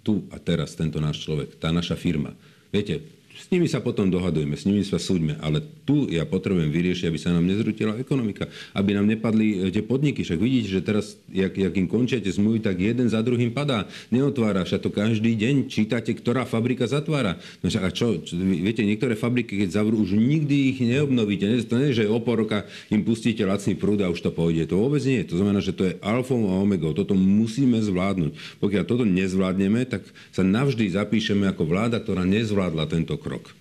tu 0.00 0.24
a 0.32 0.40
teraz 0.40 0.74
tento 0.74 0.98
náš 0.98 1.22
človek, 1.24 1.60
tá 1.60 1.70
naša 1.70 1.94
firma. 1.94 2.32
Viete, 2.72 3.19
s 3.30 3.46
nimi 3.48 3.70
sa 3.70 3.78
potom 3.78 4.10
dohadujeme, 4.10 4.58
s 4.58 4.68
nimi 4.68 4.82
sa 4.84 4.98
súďme, 4.98 5.38
ale 5.40 5.62
tu 5.86 6.10
ja 6.10 6.26
potrebujem 6.28 6.68
vyriešiť, 6.68 7.06
aby 7.08 7.18
sa 7.18 7.30
nám 7.30 7.46
nezrutila 7.48 7.96
ekonomika, 7.96 8.50
aby 8.76 8.98
nám 8.98 9.06
nepadli 9.08 9.70
e, 9.70 9.74
tie 9.74 9.86
podniky. 9.86 10.26
Však 10.26 10.38
vidíte, 10.38 10.68
že 10.68 10.80
teraz, 10.84 11.16
jak, 11.32 11.56
jak 11.56 11.74
im 11.74 11.88
končiate 11.88 12.28
zmluvy, 12.28 12.60
tak 12.60 12.76
jeden 12.82 13.08
za 13.08 13.24
druhým 13.24 13.54
padá. 13.54 13.88
Neotvára 14.12 14.68
sa 14.68 14.76
to 14.76 14.92
každý 14.92 15.38
deň. 15.38 15.72
Čítate, 15.72 16.12
ktorá 16.12 16.44
fabrika 16.44 16.84
zatvára. 16.90 17.38
No 17.64 17.70
a 17.70 17.88
čo, 17.94 18.20
čo, 18.20 18.36
viete, 18.38 18.84
niektoré 18.84 19.16
fabriky, 19.16 19.62
keď 19.62 19.82
zavrú, 19.82 20.02
už 20.02 20.18
nikdy 20.18 20.76
ich 20.76 20.78
neobnovíte. 20.84 21.48
To 21.70 21.80
nie, 21.80 21.96
že 21.96 22.10
o 22.10 22.20
pol 22.20 22.44
roka 22.44 22.68
im 22.92 23.06
pustíte 23.06 23.46
lacný 23.46 23.78
prúd 23.78 24.04
a 24.04 24.12
už 24.12 24.20
to 24.20 24.30
pôjde. 24.34 24.68
To 24.68 24.84
vôbec 24.84 25.00
nie. 25.06 25.22
To 25.26 25.38
znamená, 25.40 25.62
že 25.64 25.72
to 25.72 25.88
je 25.88 25.96
alfom 26.02 26.50
a 26.50 26.60
omegou. 26.60 26.92
Toto 26.92 27.16
musíme 27.16 27.78
zvládnuť. 27.78 28.58
Pokiaľ 28.58 28.84
toto 28.84 29.06
nezvládneme, 29.06 29.86
tak 29.88 30.04
sa 30.34 30.42
navždy 30.42 30.92
zapíšeme 30.92 31.48
ako 31.48 31.62
vláda, 31.64 32.02
ktorá 32.02 32.26
nezvládla 32.26 32.84
tento 32.90 33.16
krok 33.16 33.29
krok. 33.30 33.54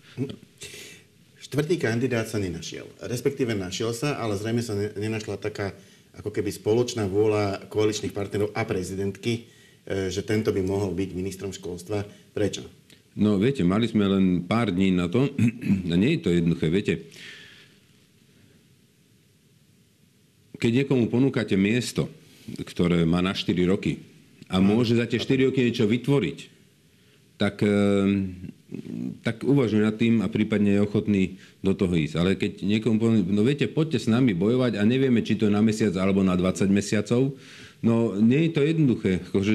Štvrtý 1.38 1.78
kandidát 1.78 2.26
sa 2.26 2.42
nenašiel. 2.42 2.90
Respektíve 3.06 3.54
našiel 3.54 3.94
sa, 3.94 4.18
ale 4.18 4.34
zrejme 4.34 4.66
sa 4.66 4.74
nenašla 4.74 5.38
taká 5.38 5.78
ako 6.18 6.34
keby 6.34 6.50
spoločná 6.50 7.06
vôľa 7.06 7.70
koaličných 7.70 8.12
partnerov 8.12 8.50
a 8.58 8.66
prezidentky, 8.66 9.46
e, 9.86 10.10
že 10.10 10.26
tento 10.26 10.50
by 10.50 10.60
mohol 10.66 10.92
byť 10.98 11.10
ministrom 11.14 11.54
školstva. 11.54 12.04
Prečo? 12.34 12.66
No 13.16 13.38
viete, 13.38 13.62
mali 13.62 13.86
sme 13.86 14.10
len 14.10 14.26
pár 14.44 14.74
dní 14.74 14.92
na 14.92 15.08
to. 15.08 15.30
A 15.94 15.96
nie 15.96 16.18
je 16.18 16.22
to 16.22 16.30
jednoduché. 16.34 16.68
Viete, 16.68 16.94
keď 20.60 20.84
niekomu 20.84 21.08
ponúkate 21.08 21.56
miesto, 21.56 22.12
ktoré 22.52 23.08
má 23.08 23.24
na 23.24 23.32
4 23.32 23.56
roky 23.70 24.04
a 24.52 24.60
môže 24.60 24.98
za 24.98 25.08
tie 25.08 25.22
4 25.22 25.50
roky 25.54 25.64
niečo 25.64 25.88
vytvoriť, 25.88 26.59
tak 27.40 27.64
ehm, 27.64 28.52
tak 29.26 29.42
uvažuj 29.42 29.82
nad 29.82 29.98
tým 29.98 30.22
a 30.22 30.30
prípadne 30.30 30.78
je 30.78 30.86
ochotný 30.86 31.24
do 31.66 31.74
toho 31.74 31.98
ísť. 31.98 32.16
Ale 32.22 32.38
keď 32.38 32.62
niekomu 32.62 33.02
povie, 33.02 33.26
no 33.26 33.42
viete, 33.42 33.66
poďte 33.66 34.06
s 34.06 34.08
nami 34.12 34.38
bojovať 34.38 34.78
a 34.78 34.86
nevieme, 34.86 35.26
či 35.26 35.36
to 35.36 35.50
je 35.50 35.56
na 35.58 35.66
mesiac 35.66 35.98
alebo 35.98 36.22
na 36.22 36.38
20 36.38 36.70
mesiacov, 36.70 37.34
no 37.82 38.14
nie 38.22 38.48
je 38.48 38.52
to 38.54 38.62
jednoduché. 38.62 39.12
Akože, 39.26 39.54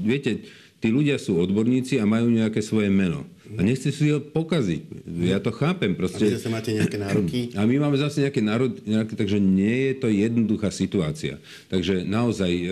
viete, 0.00 0.48
tí 0.80 0.88
ľudia 0.88 1.20
sú 1.20 1.36
odborníci 1.36 2.00
a 2.00 2.08
majú 2.08 2.32
nejaké 2.32 2.64
svoje 2.64 2.88
meno. 2.88 3.28
A 3.54 3.60
nechce 3.60 3.92
si 3.92 4.08
ho 4.08 4.24
pokaziť. 4.24 5.04
Ja 5.28 5.36
to 5.36 5.52
chápem. 5.52 5.92
Proste. 5.92 6.24
A 6.24 6.32
vy 6.32 6.36
zase 6.40 6.48
máte 6.48 6.70
nejaké 6.72 6.96
nároky? 6.96 7.52
A 7.52 7.68
my 7.68 7.76
máme 7.76 8.00
zase 8.00 8.24
nejaké 8.24 8.40
nároky, 8.40 9.14
takže 9.14 9.36
nie 9.36 9.92
je 9.92 9.94
to 10.00 10.08
jednoduchá 10.08 10.72
situácia. 10.72 11.36
Takže 11.68 12.08
naozaj 12.08 12.50
e, 12.50 12.66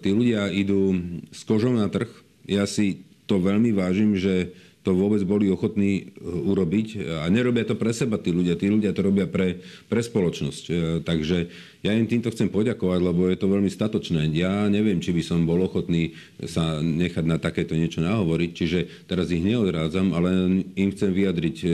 tí 0.00 0.10
ľudia 0.16 0.48
idú 0.48 0.96
s 1.28 1.44
kožou 1.44 1.76
na 1.76 1.92
trh. 1.92 2.08
Ja 2.48 2.64
si 2.64 3.05
to 3.26 3.42
veľmi 3.42 3.74
vážim, 3.74 4.14
že 4.14 4.54
to 4.86 4.94
vôbec 4.94 5.18
boli 5.26 5.50
ochotní 5.50 6.14
e, 6.14 6.22
urobiť. 6.22 7.02
A 7.18 7.26
nerobia 7.26 7.66
to 7.66 7.74
pre 7.74 7.90
seba 7.90 8.22
tí 8.22 8.30
ľudia, 8.30 8.54
tí 8.54 8.70
ľudia 8.70 8.94
to 8.94 9.02
robia 9.02 9.26
pre, 9.26 9.58
pre 9.90 9.98
spoločnosť. 9.98 10.64
E, 10.70 10.72
takže 11.02 11.50
ja 11.82 11.90
im 11.90 12.06
týmto 12.06 12.30
chcem 12.30 12.46
poďakovať, 12.46 13.00
lebo 13.02 13.26
je 13.26 13.34
to 13.34 13.50
veľmi 13.50 13.66
statočné. 13.66 14.30
Ja 14.38 14.70
neviem, 14.70 15.02
či 15.02 15.10
by 15.10 15.26
som 15.26 15.42
bol 15.42 15.58
ochotný 15.58 16.14
sa 16.46 16.78
nechať 16.78 17.26
na 17.26 17.42
takéto 17.42 17.74
niečo 17.74 17.98
nahovoriť, 17.98 18.50
čiže 18.54 18.78
teraz 19.10 19.34
ich 19.34 19.42
neodrádzam, 19.42 20.14
ale 20.14 20.62
im 20.78 20.88
chcem 20.94 21.10
vyjadriť 21.10 21.56
e, 21.66 21.68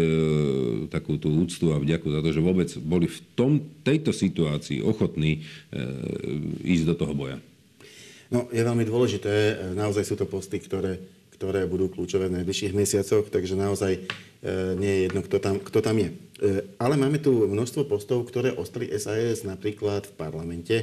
takú 0.88 1.20
tú 1.20 1.36
úctu 1.36 1.68
a 1.68 1.76
vďaku 1.76 2.08
za 2.16 2.24
to, 2.24 2.32
že 2.32 2.40
vôbec 2.40 2.72
boli 2.80 3.12
v 3.12 3.18
tom, 3.36 3.60
tejto 3.84 4.16
situácii 4.16 4.80
ochotní 4.80 5.44
e, 5.68 5.80
ísť 6.64 6.84
do 6.88 6.94
toho 6.96 7.12
boja. 7.12 7.36
No, 8.32 8.48
je 8.48 8.64
veľmi 8.64 8.88
dôležité, 8.88 9.28
e, 9.28 9.54
naozaj 9.76 10.08
sú 10.08 10.16
to 10.16 10.24
posty, 10.24 10.56
ktoré 10.56 10.96
ktoré 11.42 11.66
budú 11.66 11.90
kľúčové 11.90 12.30
v 12.30 12.38
najbližších 12.38 12.70
mesiacoch, 12.70 13.26
takže 13.26 13.58
naozaj 13.58 13.98
e, 13.98 14.00
nie 14.78 14.86
je 14.94 15.00
jedno, 15.10 15.26
kto 15.26 15.42
tam, 15.42 15.58
kto 15.58 15.82
tam 15.82 15.98
je. 15.98 16.14
E, 16.14 16.14
ale 16.78 16.94
máme 16.94 17.18
tu 17.18 17.50
množstvo 17.50 17.90
postov, 17.90 18.30
ktoré 18.30 18.54
ostali 18.54 18.94
SAS 18.94 19.42
napríklad 19.42 20.06
v 20.06 20.14
parlamente 20.14 20.76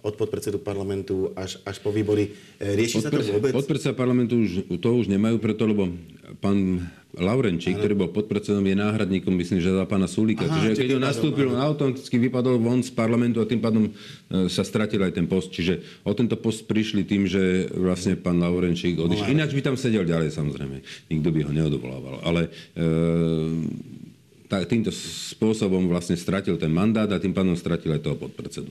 od 0.00 0.14
podpredsedu 0.16 0.58
parlamentu 0.60 1.32
až, 1.36 1.60
až 1.64 1.76
po 1.84 1.92
výbory. 1.92 2.32
E, 2.56 2.76
rieši 2.76 3.04
Podpre, 3.04 3.20
sa 3.20 3.28
to 3.28 3.36
vôbec? 3.36 3.52
Podpredseda 3.52 3.94
parlamentu 3.96 4.40
už, 4.40 4.50
to 4.80 4.88
už 4.96 5.12
nemajú 5.12 5.36
preto, 5.36 5.68
lebo 5.68 5.92
pán 6.40 6.88
Laurenčík, 7.10 7.74
ktorý 7.74 8.06
bol 8.06 8.10
podpredsedom, 8.14 8.62
je 8.62 8.76
náhradníkom, 8.78 9.34
myslím, 9.34 9.58
že 9.58 9.74
za 9.74 9.82
pána 9.82 10.06
Sulíka. 10.06 10.46
Aha, 10.46 10.62
Čiže 10.62 10.78
keď 10.78 10.90
on 10.94 11.02
nastúpil, 11.02 11.50
on 11.50 11.58
automaticky 11.58 12.22
vypadol 12.22 12.62
von 12.62 12.86
z 12.86 12.94
parlamentu 12.94 13.42
a 13.42 13.50
tým 13.50 13.58
pádom 13.58 13.90
e, 13.90 14.46
sa 14.46 14.62
stratil 14.62 15.02
aj 15.02 15.18
ten 15.18 15.26
post. 15.26 15.50
Čiže 15.50 16.06
o 16.06 16.14
tento 16.14 16.38
post 16.38 16.70
prišli 16.70 17.02
tým, 17.02 17.26
že 17.26 17.66
vlastne 17.74 18.14
pán 18.14 18.38
Laurenčík 18.38 18.94
odišiel. 18.94 19.26
No, 19.26 19.34
Ináč 19.42 19.58
by 19.58 19.62
tam 19.66 19.76
sedel 19.76 20.06
ďalej, 20.06 20.30
samozrejme. 20.30 20.76
Nikto 21.10 21.28
by 21.34 21.40
ho 21.44 21.52
neodvolával. 21.52 22.16
Ale 22.22 22.46
e, 22.78 24.60
týmto 24.70 24.90
spôsobom 24.94 25.86
vlastne 25.86 26.18
stratil 26.18 26.58
ten 26.58 26.70
mandát 26.70 27.06
a 27.06 27.22
tým 27.22 27.30
pádom 27.30 27.54
stratil 27.54 27.94
aj 27.94 28.02
toho 28.06 28.16
podpredsedu. 28.18 28.70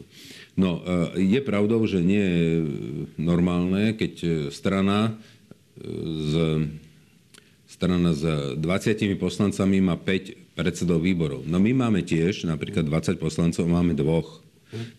No, 0.59 0.83
e, 0.83 1.23
je 1.23 1.39
pravdou, 1.39 1.79
že 1.87 2.03
nie 2.03 2.19
je 2.19 2.47
normálne, 3.15 3.95
keď 3.95 4.13
e, 4.19 4.29
strana 4.51 5.15
e, 5.79 5.91
z 6.27 6.33
strana 7.69 8.11
s 8.11 8.27
20 8.59 9.15
poslancami 9.15 9.79
má 9.79 9.95
5 9.95 10.57
predsedov 10.59 10.99
výborov. 10.99 11.47
No 11.47 11.63
my 11.63 11.71
máme 11.71 12.03
tiež 12.03 12.43
napríklad 12.43 12.83
20 12.83 13.15
poslancov, 13.15 13.63
máme 13.71 13.95
dvoch. 13.95 14.43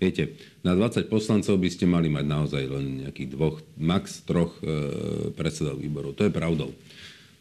Viete, 0.01 0.35
na 0.65 0.73
20 0.73 1.13
poslancov 1.13 1.61
by 1.61 1.69
ste 1.69 1.85
mali 1.85 2.09
mať 2.09 2.25
naozaj 2.25 2.65
len 2.65 3.05
nejakých 3.05 3.29
dvoch, 3.37 3.61
max 3.77 4.25
troch 4.25 4.57
e, 4.65 5.31
predsedov 5.37 5.77
výborov. 5.77 6.17
To 6.17 6.25
je 6.25 6.33
pravdou. 6.33 6.73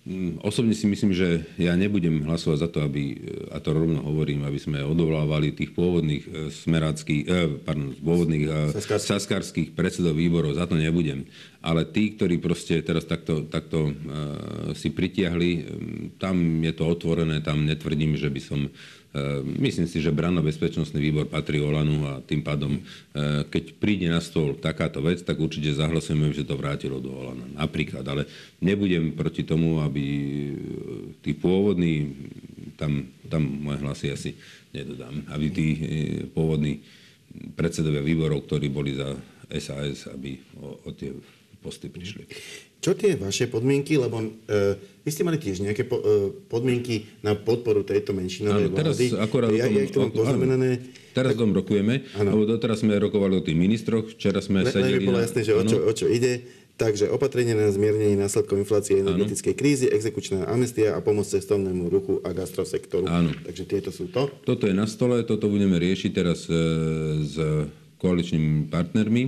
Mm, 0.08 0.40
osobne 0.48 0.72
si 0.72 0.88
myslím, 0.88 1.12
že 1.12 1.44
ja 1.60 1.76
nebudem 1.76 2.24
hlasovať 2.24 2.58
za 2.58 2.70
to, 2.72 2.80
aby, 2.88 3.20
a 3.52 3.60
to 3.60 3.76
rovno 3.76 4.00
hovorím, 4.00 4.48
aby 4.48 4.56
sme 4.56 4.80
odovlávali 4.80 5.52
tých 5.52 5.76
pôvodných 5.76 6.24
e, 6.24 6.30
smeráckých, 6.50 7.24
eh, 7.28 7.60
pardon, 7.60 7.92
pôvodných 8.00 8.46
eh, 8.48 8.80
saskarských 8.80 9.76
predsedov 9.76 10.16
výborov, 10.16 10.56
za 10.56 10.72
to 10.72 10.80
nebudem. 10.80 11.28
Ale 11.60 11.84
tí, 11.84 12.16
ktorí 12.16 12.40
proste 12.40 12.80
teraz 12.80 13.04
takto, 13.04 13.44
takto 13.44 13.92
si 14.80 14.96
pritiahli, 14.96 15.68
tam 16.16 16.64
je 16.64 16.72
to 16.72 16.88
otvorené, 16.88 17.44
tam 17.44 17.68
netvrdím, 17.68 18.16
že 18.16 18.32
by 18.32 18.40
som 18.40 18.72
myslím 19.58 19.90
si, 19.90 20.06
že 20.06 20.14
branno-bezpečnostný 20.14 21.02
výbor 21.02 21.26
patrí 21.26 21.58
Olanu 21.58 22.06
a 22.06 22.22
tým 22.22 22.46
pádom, 22.46 22.78
ehm, 22.78 23.42
keď 23.50 23.74
príde 23.82 24.06
na 24.06 24.22
stôl 24.22 24.54
takáto 24.54 25.02
vec, 25.02 25.26
tak 25.26 25.42
určite 25.42 25.74
zahlasujeme, 25.74 26.30
že 26.30 26.46
to 26.46 26.54
vrátilo 26.54 27.02
do 27.02 27.10
Olana. 27.10 27.50
Napríklad, 27.58 28.06
ale 28.06 28.30
nebudem 28.62 29.18
proti 29.18 29.42
tomu, 29.42 29.82
aby 29.82 30.06
ehm, 30.06 31.18
tí 31.26 31.34
pôvodní, 31.34 32.14
tam, 32.78 33.10
tam 33.26 33.42
moje 33.50 33.82
hlasy 33.82 34.08
asi 34.14 34.32
nedodám, 34.70 35.26
aby 35.34 35.46
tí 35.50 35.68
pôvodní 36.30 36.86
predsedovia 37.58 38.06
výborov, 38.06 38.46
ktorí 38.46 38.70
boli 38.70 38.94
za 38.94 39.10
SAS, 39.58 40.06
aby 40.14 40.38
o, 40.62 40.86
o 40.86 40.90
tie 40.94 41.10
posty 41.60 41.90
prišli. 41.90 42.30
Čo 42.80 42.96
tie 42.96 43.20
vaše 43.20 43.52
podmienky, 43.52 44.00
lebo 44.00 44.24
e, 44.24 44.28
vy 45.04 45.10
ste 45.12 45.28
mali 45.28 45.36
tiež 45.36 45.60
nejaké 45.68 45.84
po, 45.84 46.00
e, 46.00 46.32
podmienky 46.48 47.12
na 47.20 47.36
podporu 47.36 47.84
tejto 47.84 48.16
menšinovej 48.16 48.72
áno, 48.72 48.76
teraz 48.76 48.96
vlády. 48.96 49.20
Akorát 49.20 49.52
ja, 49.52 49.68
ja 49.68 49.84
ich 49.84 49.92
tu 49.92 50.00
mám 50.00 50.16
poznamenané. 50.16 50.80
Teraz 51.12 51.36
tak, 51.36 51.44
tom 51.44 51.52
rokujeme, 51.52 52.08
áno. 52.16 52.40
lebo 52.40 52.48
doteraz 52.48 52.80
sme 52.80 52.96
rokovali 52.96 53.36
o 53.36 53.44
tých 53.44 53.60
ministroch, 53.60 54.08
včera 54.16 54.40
sme 54.40 54.64
Le, 54.64 54.72
sedeli... 54.72 55.04
bolo 55.04 55.20
jasné, 55.20 55.44
že 55.44 55.52
o 55.60 55.64
čo, 55.68 55.78
o 55.84 55.92
čo 55.92 56.08
ide. 56.08 56.48
Takže 56.80 57.12
opatrenie 57.12 57.52
na 57.52 57.68
zmiernenie 57.68 58.16
následkov 58.16 58.56
inflácie 58.56 59.04
energetickej 59.04 59.52
ano. 59.52 59.60
krízy, 59.60 59.86
exekučná 59.92 60.48
amnestia 60.48 60.96
a 60.96 61.04
pomoc 61.04 61.28
cestovnému 61.28 61.92
ruchu 61.92 62.24
a 62.24 62.32
gastrosektoru. 62.32 63.04
Áno. 63.04 63.36
Takže 63.44 63.64
tieto 63.68 63.92
sú 63.92 64.08
to. 64.08 64.32
Toto 64.48 64.64
je 64.64 64.72
na 64.72 64.88
stole, 64.88 65.20
toto 65.28 65.52
budeme 65.52 65.76
riešiť 65.76 66.12
teraz 66.16 66.48
e, 66.48 66.56
s 67.28 67.36
koaličnými 68.00 68.72
partnermi. 68.72 69.24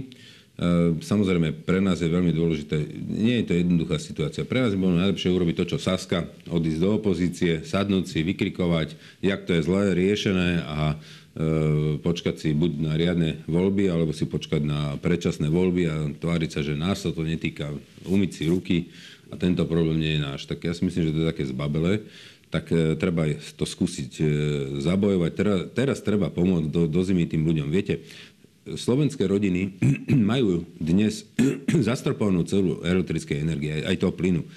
Samozrejme, 1.01 1.65
pre 1.65 1.81
nás 1.81 1.97
je 1.97 2.05
veľmi 2.05 2.29
dôležité, 2.29 2.77
nie 3.09 3.41
je 3.41 3.45
to 3.49 3.53
jednoduchá 3.57 3.97
situácia. 3.97 4.45
Pre 4.45 4.61
nás 4.61 4.77
by 4.77 4.79
bolo 4.79 5.01
najlepšie 5.01 5.33
urobiť 5.33 5.55
to, 5.57 5.65
čo 5.73 5.77
Saska, 5.81 6.29
odísť 6.53 6.79
do 6.85 6.89
opozície, 7.01 7.65
sadnúť 7.65 8.05
si, 8.05 8.21
vykrikovať, 8.21 8.93
jak 9.25 9.41
to 9.49 9.57
je 9.57 9.65
zlé, 9.65 9.97
riešené 9.97 10.61
a 10.61 11.01
počkať 12.03 12.35
si 12.37 12.49
buď 12.51 12.71
na 12.77 12.93
riadne 12.99 13.41
voľby, 13.47 13.87
alebo 13.87 14.11
si 14.11 14.27
počkať 14.27 14.61
na 14.61 14.99
predčasné 14.99 15.47
voľby 15.47 15.83
a 15.87 15.95
tváriť 16.11 16.49
sa, 16.51 16.61
že 16.61 16.75
nás 16.75 17.01
sa 17.01 17.09
to 17.09 17.23
netýka, 17.23 17.71
umyť 18.03 18.31
si 18.35 18.43
ruky 18.51 18.77
a 19.31 19.39
tento 19.39 19.63
problém 19.63 19.97
nie 19.97 20.13
je 20.19 20.25
náš. 20.27 20.41
Tak 20.43 20.61
ja 20.61 20.75
si 20.75 20.83
myslím, 20.83 21.09
že 21.09 21.13
to 21.15 21.21
je 21.23 21.31
také 21.31 21.43
zbabele 21.47 22.05
tak 22.51 22.67
e, 22.67 22.99
treba 22.99 23.31
to 23.55 23.63
skúsiť 23.63 24.11
e, 24.19 24.25
zabojovať. 24.83 25.31
Teraz, 25.31 25.59
teraz 25.71 25.97
treba 26.03 26.27
pomôcť 26.27 26.67
do, 26.67 26.83
do 26.83 27.01
zimy 27.01 27.23
tým 27.25 27.47
ľuďom. 27.47 27.71
Viete, 27.71 28.03
slovenské 28.65 29.25
rodiny 29.25 29.77
majú 30.31 30.65
dnes 30.77 31.25
zastropovanú 31.89 32.45
celú 32.45 32.81
elektrickej 32.85 33.37
energie, 33.41 33.81
aj 33.81 33.97
toho 34.01 34.13
plynu. 34.13 34.41
E, 34.45 34.49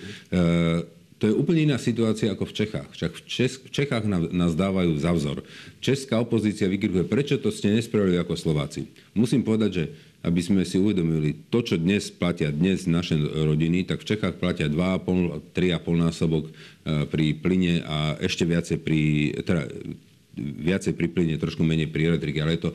to 1.14 1.30
je 1.30 1.40
úplne 1.40 1.72
iná 1.72 1.78
situácia 1.80 2.28
ako 2.28 2.50
v 2.50 2.56
Čechách. 2.64 2.88
Však 2.92 3.12
v, 3.16 3.20
Čes- 3.24 3.62
v 3.64 3.70
Čechách 3.72 4.04
nás, 4.04 4.28
nás 4.28 4.52
dávajú 4.52 4.92
za 5.00 5.14
vzor. 5.14 5.40
Česká 5.80 6.20
opozícia 6.20 6.68
vykrikuje, 6.68 7.08
prečo 7.08 7.40
to 7.40 7.48
ste 7.48 7.72
nespravili 7.72 8.20
ako 8.20 8.36
Slováci. 8.36 8.90
Musím 9.16 9.40
povedať, 9.40 9.70
že 9.72 9.84
aby 10.24 10.40
sme 10.40 10.64
si 10.64 10.80
uvedomili, 10.80 11.36
to, 11.52 11.60
čo 11.60 11.76
dnes 11.76 12.08
platia 12.08 12.48
dnes 12.48 12.88
naše 12.88 13.20
rodiny, 13.20 13.84
tak 13.84 14.00
v 14.00 14.08
Čechách 14.08 14.40
platia 14.40 14.72
2,5, 14.72 15.52
3,5 15.52 16.04
násobok 16.04 16.44
e, 16.48 16.52
pri 17.08 17.26
plyne 17.36 17.84
a 17.84 18.16
ešte 18.16 18.48
viacej 18.48 18.80
pri, 18.80 19.00
teda, 19.44 19.68
viacej 20.40 20.96
pri 20.96 21.08
plyne, 21.12 21.36
trošku 21.36 21.60
menej 21.60 21.92
pri 21.92 22.16
elektrike, 22.16 22.40
ale 22.40 22.56
je 22.56 22.68
to 22.68 22.70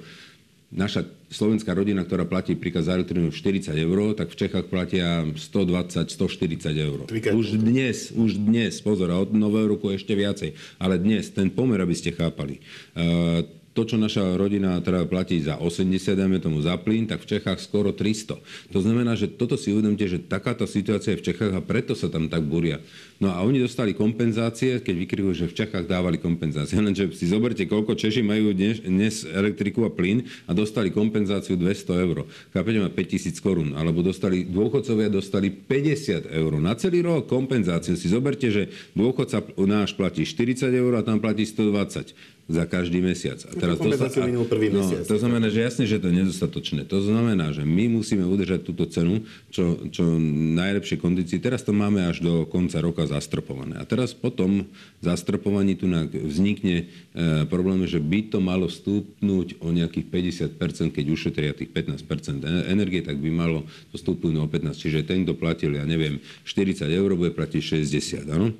naša 0.69 1.09
slovenská 1.29 1.71
rodina, 1.77 2.01
ktorá 2.01 2.25
platí 2.25 2.57
príklad 2.57 2.89
za 2.89 2.97
elektrinu 2.97 3.29
40 3.29 3.73
eur, 3.77 4.17
tak 4.17 4.33
v 4.33 4.39
Čechách 4.45 4.65
platia 4.67 5.23
120, 5.29 6.09
140 6.09 6.73
eur. 6.73 7.05
Už 7.37 7.55
dnes, 7.55 8.09
už 8.11 8.41
dnes, 8.41 8.81
pozor, 8.81 9.13
od 9.13 9.31
nového 9.31 9.77
roku 9.77 9.93
ešte 9.93 10.17
viacej, 10.17 10.57
ale 10.81 10.97
dnes, 10.97 11.29
ten 11.29 11.53
pomer, 11.53 11.77
aby 11.79 11.93
ste 11.93 12.11
chápali. 12.11 12.59
Uh, 12.97 13.45
to, 13.79 13.85
čo 13.85 13.97
naša 14.01 14.35
rodina 14.35 14.81
teda 14.83 15.05
platí 15.05 15.39
za 15.39 15.55
80, 15.55 16.17
dajme 16.17 16.43
tomu 16.43 16.59
za 16.59 16.75
plyn, 16.75 17.07
tak 17.07 17.23
v 17.23 17.37
Čechách 17.37 17.63
skoro 17.63 17.93
300. 17.93 18.35
To 18.75 18.79
znamená, 18.81 19.13
že 19.13 19.31
toto 19.31 19.55
si 19.55 19.71
uvedomte, 19.71 20.03
že 20.03 20.19
takáto 20.19 20.65
situácia 20.67 21.15
je 21.15 21.21
v 21.21 21.25
Čechách 21.31 21.53
a 21.55 21.61
preto 21.63 21.93
sa 21.93 22.11
tam 22.11 22.27
tak 22.27 22.43
buria. 22.43 22.81
No 23.19 23.35
a 23.35 23.43
oni 23.43 23.59
dostali 23.59 23.91
kompenzácie, 23.91 24.79
keď 24.79 24.95
vykrikujú, 25.03 25.35
že 25.35 25.51
v 25.51 25.57
Čechách 25.59 25.91
dávali 25.91 26.15
kompenzácie. 26.15 26.79
Lenže 26.79 27.11
si 27.11 27.27
zoberte, 27.27 27.67
koľko 27.67 27.99
Češi 27.99 28.23
majú 28.23 28.55
dnes, 28.55 28.79
dnes 28.79 29.27
elektriku 29.27 29.83
a 29.83 29.91
plyn 29.91 30.23
a 30.47 30.55
dostali 30.55 30.87
kompenzáciu 30.87 31.59
200 31.59 32.05
eur. 32.07 32.23
Chápete, 32.55 32.79
má 32.79 32.87
5000 32.87 33.35
korún. 33.43 33.75
Alebo 33.75 33.99
dostali, 33.99 34.47
dôchodcovia 34.47 35.11
dostali 35.11 35.51
50 35.51 36.31
eur. 36.31 36.51
Na 36.63 36.79
celý 36.79 37.03
rok 37.03 37.27
kompenzáciu. 37.27 37.99
Si 37.99 38.07
zoberte, 38.07 38.47
že 38.47 38.71
dôchodca 38.95 39.43
náš 39.67 39.91
platí 39.99 40.23
40 40.23 40.71
eur 40.71 40.95
a 40.95 41.03
tam 41.03 41.19
platí 41.19 41.43
120 41.43 42.39
za 42.49 42.65
každý 42.65 42.97
mesiac. 42.97 43.37
A 43.45 43.53
teraz 43.53 43.77
to, 43.77 43.93
sa, 43.93 44.09
a, 44.09 44.25
prvý 44.49 44.73
no, 44.73 44.81
mesiac. 44.81 45.05
To 45.05 45.21
znamená, 45.21 45.53
že 45.53 45.61
jasne, 45.61 45.85
že 45.85 46.01
to 46.01 46.09
je 46.09 46.25
nedostatočné. 46.25 46.81
To 46.89 46.97
znamená, 46.97 47.53
že 47.53 47.61
my 47.61 47.93
musíme 47.93 48.25
udržať 48.25 48.65
túto 48.65 48.89
cenu 48.89 49.21
čo, 49.53 49.77
čo 49.93 50.17
najlepšej 50.57 50.97
kondícii. 50.97 51.37
Teraz 51.37 51.61
to 51.61 51.77
máme 51.77 52.09
až 52.09 52.25
do 52.25 52.49
konca 52.49 52.81
roka 52.81 53.05
zastropované. 53.09 53.81
A 53.81 53.83
teraz 53.89 54.13
potom 54.13 54.69
zastropovaní 55.01 55.73
tu 55.73 55.89
vznikne 56.13 56.85
e, 56.85 57.43
problém, 57.49 57.81
že 57.89 57.97
by 57.97 58.29
to 58.29 58.37
malo 58.37 58.69
stúpnúť 58.69 59.57
o 59.59 59.73
nejakých 59.73 60.05
50%, 60.53 60.93
keď 60.93 61.05
ušetria 61.09 61.51
tých 61.57 61.73
15% 61.73 62.45
energie, 62.69 63.01
tak 63.01 63.17
by 63.17 63.33
malo 63.33 63.65
to 63.89 63.97
stúpnúť 63.97 64.37
o 64.37 64.45
15%. 64.45 64.77
Čiže 64.77 65.09
ten, 65.09 65.25
kto 65.25 65.33
platil, 65.33 65.73
ja 65.73 65.83
neviem, 65.83 66.21
40 66.45 66.85
eur, 66.85 67.09
bude 67.17 67.33
platiť 67.33 67.81
60. 67.81 68.29
Áno? 68.29 68.53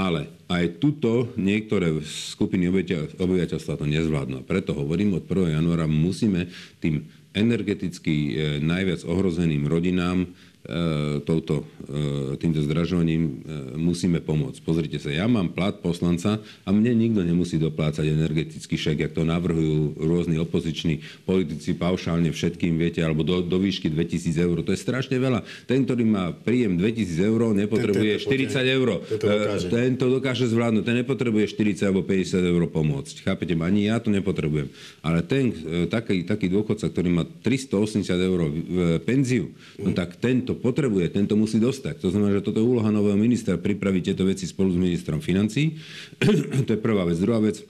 Ale 0.00 0.32
aj 0.48 0.80
tuto 0.80 1.28
niektoré 1.36 1.92
skupiny 2.00 2.72
obyvateľstva 3.20 3.76
to 3.76 3.84
nezvládnu. 3.84 4.40
A 4.40 4.46
preto 4.48 4.72
hovorím, 4.72 5.20
od 5.20 5.28
1. 5.28 5.60
januára 5.60 5.84
musíme 5.84 6.48
tým 6.80 7.04
energeticky 7.30 8.14
e, 8.14 8.32
najviac 8.58 9.06
ohrozeným 9.06 9.68
rodinám 9.68 10.26
E, 10.26 10.49
touto, 11.24 11.64
e, 11.88 12.36
týmto 12.36 12.60
zdražovaním 12.60 13.42
e, 13.42 13.80
musíme 13.80 14.20
pomôcť. 14.20 14.60
Pozrite 14.60 15.00
sa, 15.00 15.08
ja 15.08 15.24
mám 15.24 15.56
plat 15.56 15.80
poslanca 15.80 16.36
a 16.62 16.68
mne 16.68 16.94
nikto 16.94 17.24
nemusí 17.24 17.56
doplácať 17.56 18.06
energetický 18.06 18.76
šek, 18.76 19.08
jak 19.08 19.12
to 19.16 19.24
navrhujú 19.24 19.96
rôzni 19.96 20.36
opoziční 20.36 21.00
politici 21.24 21.72
paušálne 21.74 22.28
všetkým, 22.30 22.76
viete, 22.76 23.00
alebo 23.00 23.24
do, 23.24 23.40
do 23.40 23.56
výšky 23.56 23.88
2000 23.88 24.36
eur. 24.36 24.56
To 24.60 24.70
je 24.70 24.78
strašne 24.78 25.16
veľa. 25.16 25.42
Ten, 25.64 25.88
ktorý 25.88 26.04
má 26.04 26.30
príjem 26.36 26.76
2000 26.76 27.18
eur, 27.24 27.40
nepotrebuje 27.56 28.12
ten, 28.20 28.36
ten, 28.36 28.62
40 28.62 28.76
eur. 28.78 28.88
Ten 29.66 29.90
to 29.96 30.06
dokáže 30.12 30.44
zvládnuť. 30.44 30.84
Ten 30.84 30.96
nepotrebuje 31.02 31.56
40 31.56 31.88
alebo 31.88 32.04
50 32.04 32.36
eur 32.36 32.62
pomôcť. 32.70 33.24
Chápete? 33.26 33.56
Ani 33.60 33.88
ja 33.88 33.96
to 33.96 34.12
nepotrebujem. 34.12 34.68
Ale 35.02 35.24
ten, 35.24 35.52
taký, 35.88 36.24
taký 36.24 36.52
dôchodca, 36.52 36.88
ktorý 36.88 37.08
má 37.12 37.24
380 37.24 38.06
eur 38.20 38.40
penziu, 39.04 39.52
no 39.80 39.92
tak 39.92 40.20
tento 40.20 40.49
to 40.50 40.58
potrebuje, 40.58 41.14
tento 41.14 41.38
musí 41.38 41.62
dostať. 41.62 42.02
To 42.02 42.10
znamená, 42.10 42.34
že 42.34 42.42
toto 42.42 42.58
je 42.58 42.66
úloha 42.66 42.90
nového 42.90 43.14
ministra 43.14 43.54
pripraviť 43.54 44.10
tieto 44.10 44.26
veci 44.26 44.50
spolu 44.50 44.74
s 44.74 44.78
ministrom 44.82 45.22
financí. 45.22 45.78
to 46.66 46.70
je 46.74 46.80
prvá 46.82 47.06
vec. 47.06 47.14
Druhá 47.22 47.38
vec, 47.38 47.62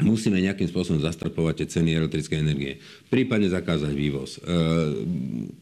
musíme 0.00 0.40
nejakým 0.40 0.64
spôsobom 0.72 1.04
zastrapovať 1.04 1.62
tie 1.62 1.66
ceny 1.78 1.92
elektrickej 1.92 2.38
energie. 2.40 2.80
Prípadne 3.12 3.52
zakázať 3.52 3.92
vývoz. 3.92 4.40
E, 4.40 4.48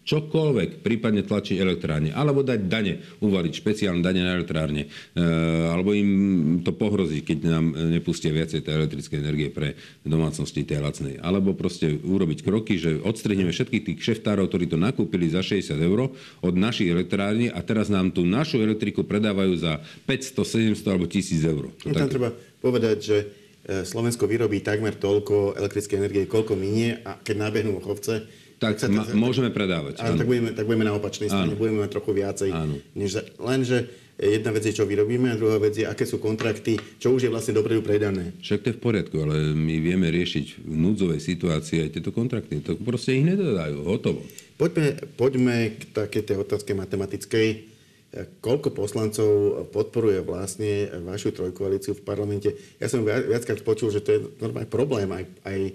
čokoľvek, 0.06 0.86
prípadne 0.86 1.26
tlačiť 1.26 1.58
elektrárne. 1.58 2.14
Alebo 2.14 2.46
dať 2.46 2.70
dane, 2.70 3.02
uvaliť 3.18 3.52
špeciálne 3.52 3.98
dane 3.98 4.22
na 4.22 4.38
elektrárne. 4.38 4.86
E, 4.86 5.22
alebo 5.66 5.90
im 5.90 6.62
to 6.62 6.70
pohroziť, 6.70 7.20
keď 7.26 7.38
nám 7.42 7.74
nepustia 7.90 8.30
viacej 8.30 8.62
tej 8.62 8.86
elektrickej 8.86 9.18
energie 9.18 9.48
pre 9.50 9.74
domácnosti 10.06 10.62
tej 10.62 10.78
lacnej. 10.78 11.18
Alebo 11.18 11.58
proste 11.58 11.90
urobiť 11.90 12.46
kroky, 12.46 12.78
že 12.78 13.02
odstrihneme 13.02 13.50
všetkých 13.50 13.82
tých 13.82 13.98
šeftárov, 13.98 14.46
ktorí 14.46 14.70
to 14.70 14.78
nakúpili 14.78 15.26
za 15.26 15.42
60 15.42 15.74
eur 15.74 16.14
od 16.40 16.54
našich 16.54 16.86
elektrární 16.86 17.50
a 17.50 17.58
teraz 17.66 17.90
nám 17.90 18.14
tú 18.14 18.22
našu 18.22 18.62
elektriku 18.62 19.02
predávajú 19.02 19.58
za 19.58 19.82
500, 20.06 20.78
700 20.78 20.86
alebo 20.86 21.10
1000 21.10 21.50
eur. 21.50 21.64
To 21.82 21.90
no, 21.90 21.98
tam 21.98 22.08
treba 22.08 22.30
povedať, 22.60 22.96
že 23.00 23.16
Slovensko 23.70 24.26
vyrobí 24.26 24.66
takmer 24.66 24.98
toľko 24.98 25.54
elektrickej 25.54 25.96
energie, 26.02 26.26
koľko 26.26 26.58
minie 26.58 26.98
a 27.06 27.14
keď 27.22 27.36
nabehnú 27.38 27.78
ochovce, 27.78 28.26
tak, 28.60 28.76
tak, 28.76 28.92
ma, 28.92 29.08
môžeme 29.16 29.48
predávať. 29.48 30.04
Áno, 30.04 30.20
tak 30.20 30.28
budeme, 30.28 30.52
tak 30.52 30.68
budeme 30.68 30.84
na 30.84 30.92
opačnej 30.92 31.32
strane, 31.32 31.56
budeme 31.56 31.80
mať 31.80 31.96
trochu 31.96 32.12
viacej. 32.12 32.50
Áno. 32.52 32.76
Než, 32.92 33.24
lenže 33.40 33.88
jedna 34.20 34.52
vec 34.52 34.68
je, 34.68 34.76
čo 34.76 34.84
vyrobíme 34.84 35.32
a 35.32 35.40
druhá 35.40 35.56
vec 35.56 35.80
je, 35.80 35.88
aké 35.88 36.04
sú 36.04 36.20
kontrakty, 36.20 36.76
čo 37.00 37.16
už 37.16 37.24
je 37.24 37.32
vlastne 37.32 37.56
dopredu 37.56 37.80
predané. 37.80 38.36
Však 38.44 38.60
to 38.60 38.68
je 38.68 38.76
v 38.76 38.82
poriadku, 38.84 39.16
ale 39.16 39.56
my 39.56 39.80
vieme 39.80 40.12
riešiť 40.12 40.60
v 40.60 40.74
núdzovej 40.76 41.24
situácii 41.24 41.88
aj 41.88 41.90
tieto 41.96 42.12
kontrakty. 42.12 42.60
To 42.68 42.76
proste 42.76 43.16
ich 43.16 43.24
nedodajú, 43.24 43.80
hotovo. 43.80 44.20
Poďme, 44.60 45.08
poďme 45.16 45.80
k 45.80 45.82
takej 45.96 46.22
tej 46.28 46.36
otázke 46.44 46.76
matematickej 46.76 47.79
koľko 48.42 48.74
poslancov 48.74 49.30
podporuje 49.70 50.18
vlastne 50.26 50.90
vašu 51.06 51.30
trojkoalíciu 51.30 51.94
v 51.94 52.02
parlamente. 52.02 52.50
Ja 52.82 52.90
som 52.90 53.06
viackrát 53.06 53.62
počul, 53.62 53.94
že 53.94 54.02
to 54.02 54.10
je 54.10 54.20
normálny 54.42 54.66
problém 54.66 55.06
aj, 55.14 55.24
aj 55.46 55.58
e, 55.62 55.72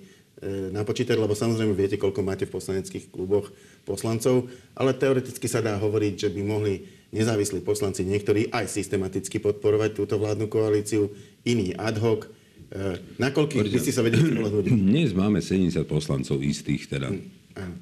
napočítať, 0.76 1.16
lebo 1.16 1.32
samozrejme 1.32 1.72
viete, 1.72 1.96
koľko 1.96 2.28
máte 2.28 2.44
v 2.44 2.52
poslaneckých 2.60 3.08
kluboch 3.08 3.56
poslancov, 3.88 4.52
ale 4.76 4.92
teoreticky 4.92 5.48
sa 5.48 5.64
dá 5.64 5.80
hovoriť, 5.80 6.28
že 6.28 6.30
by 6.36 6.42
mohli 6.44 6.84
nezávislí 7.16 7.64
poslanci 7.64 8.04
niektorí 8.04 8.52
aj 8.52 8.68
systematicky 8.68 9.40
podporovať 9.40 9.96
túto 9.96 10.20
vládnu 10.20 10.52
koalíciu, 10.52 11.08
iní 11.48 11.72
ad 11.72 12.04
hoc. 12.04 12.28
E, 12.68 13.00
na 13.16 13.32
koľkých 13.32 13.72
by 13.72 13.80
ste 13.80 13.96
sa 13.96 14.04
vedeli 14.04 14.36
spolahnúť? 14.36 14.76
Dnes 14.76 15.16
máme 15.16 15.40
70 15.40 15.88
poslancov 15.88 16.44
istých 16.44 16.92
teda. 16.92 17.16
Hm, 17.16 17.80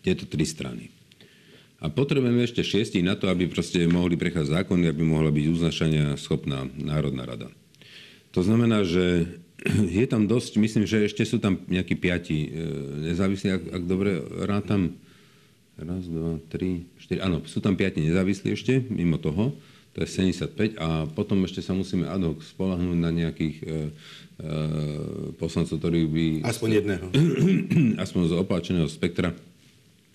Tieto 0.00 0.24
tri 0.24 0.48
strany. 0.48 0.99
A 1.80 1.88
potrebujeme 1.88 2.44
ešte 2.44 2.60
šiestich 2.60 3.00
na 3.00 3.16
to, 3.16 3.32
aby 3.32 3.48
proste 3.48 3.88
mohli 3.88 4.20
prechádzať 4.20 4.64
zákony, 4.64 4.92
aby 4.92 5.00
mohla 5.00 5.32
byť 5.32 5.44
uznašania 5.48 6.20
schopná 6.20 6.68
Národná 6.76 7.24
rada. 7.24 7.48
To 8.36 8.44
znamená, 8.44 8.84
že 8.84 9.40
je 10.00 10.04
tam 10.04 10.28
dosť, 10.28 10.60
myslím, 10.60 10.84
že 10.84 11.08
ešte 11.08 11.24
sú 11.24 11.40
tam 11.40 11.64
nejakí 11.64 11.96
piati 11.96 12.38
e, 12.44 12.48
nezávislí, 13.10 13.48
ak, 13.48 13.62
ak 13.80 13.82
dobre 13.88 14.20
rátam. 14.44 15.00
Raz, 15.80 16.04
dva, 16.04 16.36
tri, 16.52 16.84
štyri. 17.00 17.24
Áno, 17.24 17.40
sú 17.48 17.64
tam 17.64 17.72
piati 17.72 18.04
nezávislí 18.04 18.52
ešte, 18.52 18.84
mimo 18.92 19.16
toho. 19.16 19.56
To 19.96 20.04
je 20.04 20.08
75. 20.36 20.76
A 20.76 21.08
potom 21.08 21.40
ešte 21.48 21.64
sa 21.64 21.72
musíme 21.72 22.04
ad 22.04 22.20
hoc 22.20 22.44
spolahnúť 22.44 22.98
na 23.00 23.08
nejakých 23.08 23.56
e, 23.56 23.64
e, 23.64 23.74
poslancov, 25.40 25.80
ktorí 25.80 26.04
by... 26.04 26.24
Aspoň 26.44 26.70
jedného. 26.84 27.06
Aspoň 28.04 28.20
z 28.28 28.32
opáčeného 28.36 28.88
spektra 28.92 29.32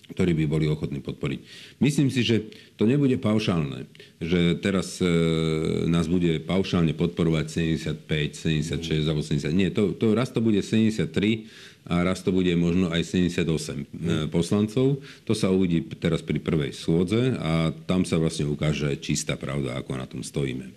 ktorí 0.06 0.38
by 0.38 0.44
boli 0.46 0.66
ochotní 0.70 1.02
podporiť. 1.02 1.40
Myslím 1.82 2.14
si, 2.14 2.22
že 2.22 2.46
to 2.78 2.86
nebude 2.86 3.18
paušálne, 3.18 3.90
že 4.22 4.54
teraz 4.62 5.02
e, 5.02 5.08
nás 5.90 6.06
bude 6.06 6.38
paušálne 6.38 6.94
podporovať 6.94 7.46
75, 8.06 8.06
76 8.78 9.10
alebo 9.10 9.22
70. 9.24 9.50
Nie, 9.50 9.68
to, 9.74 9.96
to 9.98 10.14
raz 10.14 10.30
to 10.30 10.38
bude 10.38 10.62
73 10.62 11.10
a 11.86 12.02
raz 12.02 12.22
to 12.22 12.34
bude 12.34 12.50
možno 12.58 12.90
aj 12.90 13.02
78 13.02 13.46
e, 13.46 13.84
poslancov. 14.30 15.02
To 15.26 15.32
sa 15.34 15.50
uvidí 15.50 15.82
teraz 15.98 16.22
pri 16.22 16.38
prvej 16.38 16.74
schôdze 16.74 17.34
a 17.38 17.70
tam 17.86 18.06
sa 18.06 18.18
vlastne 18.18 18.46
ukáže 18.46 18.94
čistá 19.02 19.34
pravda, 19.34 19.78
ako 19.78 19.90
na 19.98 20.06
tom 20.06 20.22
stojíme. 20.22 20.70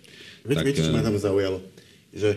Tak, 0.46 0.66
viete 0.66 0.86
čo 0.86 0.94
ma 0.94 1.06
tam 1.06 1.18
zaujalo? 1.18 1.62
Že 2.14 2.30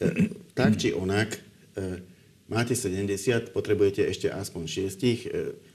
e, 0.00 0.10
tak 0.56 0.80
či 0.80 0.96
onak, 0.96 1.36
e, 1.76 2.00
máte 2.48 2.72
70, 2.72 3.52
potrebujete 3.52 4.08
ešte 4.08 4.32
aspoň 4.32 4.62
6 4.88 5.69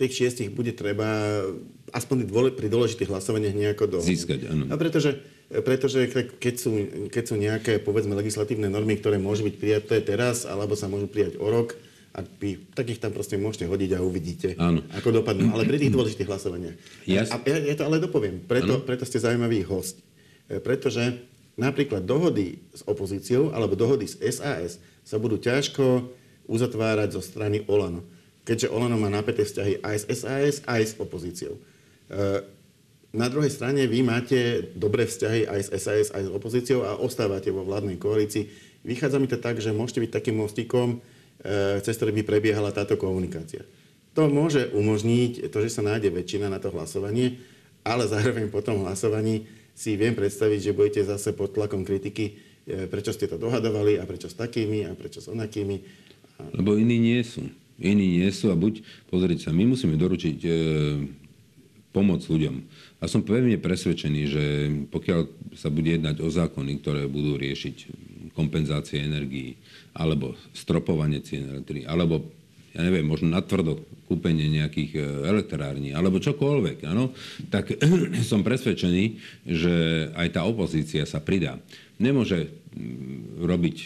tých 0.00 0.16
šiestich 0.16 0.48
bude 0.48 0.72
treba 0.72 1.44
aspoň 1.92 2.24
pri 2.56 2.72
dôležitých 2.72 3.12
hlasovaniach 3.12 3.52
nejako 3.52 3.84
do... 3.84 3.98
Získať, 4.00 4.48
áno. 4.48 4.72
A 4.72 4.74
pretože, 4.80 5.20
pretože 5.60 6.08
keď, 6.40 6.54
sú, 6.56 6.70
keď 7.12 7.24
sú 7.28 7.34
nejaké, 7.36 7.76
povedzme, 7.82 8.16
legislatívne 8.16 8.72
normy, 8.72 8.96
ktoré 8.96 9.20
môžu 9.20 9.44
byť 9.44 9.56
prijaté 9.60 10.00
teraz, 10.00 10.48
alebo 10.48 10.72
sa 10.72 10.88
môžu 10.88 11.04
prijať 11.10 11.36
o 11.36 11.46
rok, 11.52 11.76
a 12.10 12.26
by, 12.26 12.74
tak 12.74 12.90
ich 12.90 12.98
tam 12.98 13.14
proste 13.14 13.38
môžete 13.38 13.70
hodiť 13.70 13.90
a 13.94 14.02
uvidíte, 14.02 14.48
Áno. 14.58 14.82
ako 14.98 15.22
dopadnú. 15.22 15.54
Ale 15.54 15.62
pri 15.62 15.78
tých 15.78 15.94
dôležitých 15.94 16.26
hlasovaniach. 16.26 16.76
Yes. 17.06 17.30
A 17.30 17.38
ja, 17.46 17.62
ja 17.62 17.74
to 17.78 17.86
ale 17.86 18.02
dopoviem. 18.02 18.42
Preto, 18.42 18.82
preto 18.82 19.06
ste 19.06 19.22
zaujímavý 19.22 19.62
host. 19.62 20.02
E, 20.50 20.58
pretože 20.58 21.22
napríklad 21.54 22.02
dohody 22.02 22.66
s 22.74 22.82
opozíciou 22.82 23.54
alebo 23.54 23.78
dohody 23.78 24.10
s 24.10 24.18
SAS 24.18 24.82
sa 25.06 25.22
budú 25.22 25.38
ťažko 25.38 26.10
uzatvárať 26.50 27.14
zo 27.14 27.22
strany 27.22 27.62
Olano 27.70 28.02
keďže 28.44 28.72
Olano 28.72 28.96
má 28.96 29.12
napäté 29.12 29.44
vzťahy 29.44 29.84
aj 29.84 29.96
s 29.96 30.04
SAS, 30.24 30.56
aj 30.64 30.82
s 30.82 30.92
opozíciou. 30.96 31.54
E, 31.54 31.60
na 33.10 33.26
druhej 33.26 33.50
strane 33.50 33.84
vy 33.90 34.06
máte 34.06 34.70
dobré 34.78 35.04
vzťahy 35.04 35.50
aj 35.50 35.60
s 35.66 35.68
SAS, 35.82 36.08
aj 36.14 36.22
s 36.26 36.30
opozíciou 36.30 36.86
a 36.86 36.98
ostávate 36.98 37.50
vo 37.50 37.66
vládnej 37.66 37.98
koalícii. 37.98 38.46
Vychádza 38.86 39.18
mi 39.20 39.28
to 39.28 39.36
tak, 39.36 39.60
že 39.60 39.74
môžete 39.74 40.00
byť 40.06 40.10
takým 40.10 40.36
mostíkom, 40.40 40.98
e, 41.42 41.78
cez 41.84 41.94
ktorý 42.00 42.16
by 42.18 42.22
prebiehala 42.24 42.72
táto 42.72 42.96
komunikácia. 42.96 43.66
To 44.18 44.26
môže 44.26 44.72
umožniť 44.74 45.52
to, 45.54 45.58
že 45.62 45.70
sa 45.70 45.86
nájde 45.86 46.10
väčšina 46.10 46.50
na 46.50 46.58
to 46.58 46.74
hlasovanie, 46.74 47.38
ale 47.86 48.08
zároveň 48.10 48.50
po 48.50 48.64
tom 48.64 48.82
hlasovaní 48.82 49.46
si 49.76 49.94
viem 49.94 50.12
predstaviť, 50.12 50.58
že 50.60 50.76
budete 50.76 51.00
zase 51.06 51.32
pod 51.32 51.54
tlakom 51.54 51.86
kritiky, 51.86 52.34
e, 52.66 52.88
prečo 52.88 53.12
ste 53.12 53.28
to 53.28 53.36
dohadovali 53.38 54.00
a 54.00 54.08
prečo 54.08 54.26
s 54.26 54.34
takými 54.34 54.88
a 54.88 54.96
prečo 54.96 55.20
s 55.20 55.30
onakými. 55.30 55.76
Lebo 56.56 56.72
iní 56.74 56.96
nie 56.96 57.20
sú 57.20 57.44
iní 57.80 58.20
nie 58.20 58.30
sú 58.30 58.52
a 58.52 58.56
buď, 58.56 58.84
pozrieť 59.08 59.48
sa, 59.48 59.56
my 59.56 59.74
musíme 59.74 59.96
doručiť 59.96 60.38
e, 60.44 60.50
pomoc 61.90 62.22
ľuďom. 62.22 62.56
A 63.00 63.08
som 63.08 63.24
pevne 63.24 63.56
presvedčený, 63.56 64.22
že 64.28 64.44
pokiaľ 64.92 65.20
sa 65.56 65.72
bude 65.72 65.96
jednať 65.96 66.20
o 66.20 66.28
zákony, 66.28 66.72
ktoré 66.84 67.08
budú 67.08 67.40
riešiť 67.40 67.76
kompenzácie 68.36 69.02
energií, 69.02 69.58
alebo 69.96 70.38
stropovanie 70.54 71.24
cien 71.24 71.50
elektriny, 71.50 71.88
alebo 71.88 72.39
ja 72.70 72.80
neviem, 72.86 73.06
možno 73.06 73.26
natvrdo 73.30 73.82
kúpenie 74.06 74.50
nejakých 74.50 74.90
e, 74.94 75.00
elektrární, 75.30 75.94
alebo 75.94 76.22
čokoľvek, 76.22 76.86
ano, 76.86 77.14
tak 77.50 77.78
som 78.30 78.46
presvedčený, 78.46 79.04
že 79.46 79.74
aj 80.14 80.28
tá 80.34 80.42
opozícia 80.46 81.02
sa 81.06 81.22
pridá. 81.22 81.58
Nemôže 82.00 82.48
robiť 83.40 83.76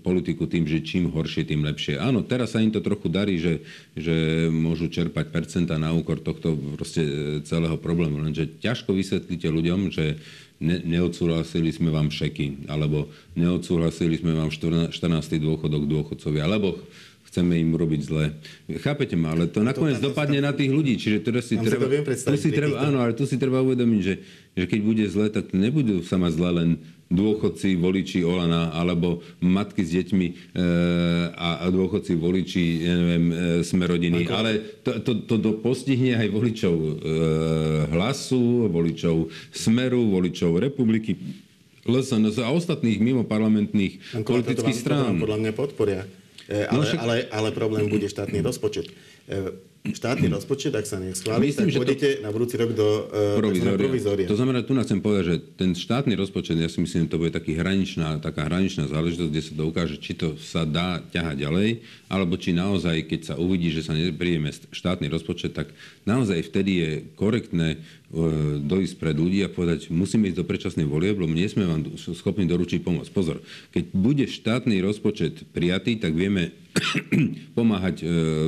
politiku 0.00 0.48
tým, 0.48 0.64
že 0.64 0.80
čím 0.80 1.12
horšie, 1.12 1.44
tým 1.44 1.62
lepšie. 1.68 2.00
Áno, 2.00 2.24
teraz 2.24 2.56
sa 2.56 2.64
im 2.64 2.72
to 2.72 2.80
trochu 2.80 3.12
darí, 3.12 3.36
že, 3.36 3.60
že 3.92 4.48
môžu 4.48 4.88
čerpať 4.88 5.28
percenta 5.28 5.76
na 5.76 5.92
úkor 5.92 6.18
tohto 6.18 6.56
proste 6.74 7.04
e, 7.04 7.12
celého 7.44 7.76
problému. 7.76 8.24
Lenže 8.24 8.56
ťažko 8.58 8.96
vysvetlíte 8.96 9.52
ľuďom, 9.52 9.92
že 9.92 10.16
ne, 10.64 10.80
neodsúhlasili 10.80 11.70
sme 11.76 11.92
vám 11.92 12.08
šeky, 12.08 12.66
alebo 12.72 13.12
neodsúhlasili 13.36 14.16
sme 14.16 14.32
vám 14.32 14.48
14. 14.48 14.96
dôchodok 15.36 15.84
dôchodcovia, 15.84 16.48
alebo 16.48 16.80
chceme 17.32 17.56
im 17.56 17.72
urobiť 17.72 18.00
zle. 18.04 18.36
Chápete 18.84 19.16
ma, 19.16 19.32
ale 19.32 19.48
to 19.48 19.64
nakoniec 19.64 19.96
to 19.96 20.12
dopadne 20.12 20.44
na 20.44 20.52
tých 20.52 20.68
ľudí. 20.68 21.00
Čiže 21.00 21.24
teda 21.24 21.40
si 21.40 21.56
treba, 21.56 21.88
tu 22.12 22.36
si 22.36 22.52
treba, 22.52 22.76
áno, 22.84 23.00
ale 23.00 23.16
tu 23.16 23.24
si 23.24 23.40
treba 23.40 23.64
uvedomiť, 23.64 24.00
že, 24.04 24.14
že 24.52 24.64
keď 24.68 24.80
bude 24.84 25.04
zle, 25.08 25.32
tak 25.32 25.56
nebudú 25.56 26.04
sa 26.04 26.20
mať 26.20 26.32
zle 26.36 26.50
len 26.52 26.70
dôchodci, 27.08 27.80
voliči 27.80 28.20
Olana, 28.20 28.68
alebo 28.76 29.24
matky 29.40 29.80
s 29.80 29.96
deťmi 29.96 30.26
e, 30.28 30.32
a, 31.32 31.64
a 31.64 31.66
dôchodci, 31.72 32.20
voliči, 32.20 32.84
ja 32.84 32.94
neviem, 33.00 33.24
e, 33.32 33.34
sme 33.64 33.88
rodiny. 33.88 34.28
Ako? 34.28 34.32
Ale 34.36 34.50
to, 34.84 34.90
to, 35.00 35.12
to, 35.24 35.34
to 35.40 35.50
postihne 35.64 36.12
aj 36.12 36.28
voličov 36.28 36.74
e, 36.76 36.90
hlasu, 37.96 38.68
voličov 38.68 39.32
Smeru, 39.56 40.04
voličov 40.12 40.60
Republiky, 40.60 41.16
LSNS 41.88 42.44
a 42.44 42.52
ostatných 42.52 43.00
mimo 43.00 43.24
parlamentných 43.24 44.20
politických 44.20 44.76
strán. 44.76 45.16
Podľa 45.16 45.48
mňa 45.48 45.52
podporia. 45.56 46.21
E, 46.48 46.66
ale, 46.66 46.74
no 46.74 46.82
však... 46.82 46.98
ale, 47.02 47.16
ale 47.30 47.48
problém 47.52 47.86
bude 47.86 48.08
štátny 48.08 48.42
rozpočet. 48.42 48.90
E, 49.28 49.72
štátny 49.82 50.30
rozpočet, 50.30 50.70
ak 50.78 50.86
sa 50.86 51.02
neschváli, 51.02 51.50
Myslím, 51.50 51.74
tak 51.74 51.82
pôjdete 51.82 52.08
to... 52.14 52.22
na 52.22 52.30
budúci 52.30 52.54
rok 52.54 52.70
do 52.70 53.10
uh, 53.10 53.34
provizória. 53.34 53.82
provizória. 53.82 54.26
To 54.30 54.38
znamená, 54.38 54.62
tu 54.62 54.78
chcem 54.78 55.02
povedať, 55.02 55.24
že 55.26 55.36
ten 55.58 55.74
štátny 55.74 56.14
rozpočet, 56.14 56.54
ja 56.54 56.70
si 56.70 56.78
myslím, 56.78 57.10
to 57.10 57.18
bude 57.18 57.34
taký 57.34 57.58
hraničná, 57.58 58.22
taká 58.22 58.46
hraničná 58.46 58.86
záležitosť, 58.86 59.30
kde 59.34 59.42
sa 59.42 59.52
to 59.58 59.62
ukáže, 59.66 59.96
či 59.98 60.14
to 60.14 60.38
sa 60.38 60.62
dá 60.62 61.02
ťahať 61.10 61.34
ďalej, 61.34 61.68
alebo 62.06 62.38
či 62.38 62.54
naozaj, 62.54 63.10
keď 63.10 63.20
sa 63.26 63.34
uvidí, 63.34 63.74
že 63.74 63.82
sa 63.82 63.98
nepríjeme 63.98 64.54
štátny 64.54 65.10
rozpočet, 65.10 65.50
tak 65.50 65.74
naozaj 66.06 66.46
vtedy 66.46 66.72
je 66.78 66.90
korektné 67.18 67.82
dojsť 68.60 68.94
pred 69.00 69.16
ľudí 69.16 69.40
a 69.40 69.48
povedať, 69.48 69.88
musíme 69.88 70.28
ísť 70.28 70.44
do 70.44 70.48
predčasnej 70.48 70.84
volieb, 70.84 71.16
lebo 71.16 71.32
nie 71.32 71.48
sme 71.48 71.64
vám 71.64 71.96
schopní 71.96 72.44
doručiť 72.44 72.84
pomoc. 72.84 73.08
Pozor, 73.08 73.40
keď 73.72 73.84
bude 73.96 74.28
štátny 74.28 74.84
rozpočet 74.84 75.48
prijatý, 75.56 75.96
tak 75.96 76.12
vieme 76.12 76.52
pomáhať 77.58 78.04
e, 78.04 78.06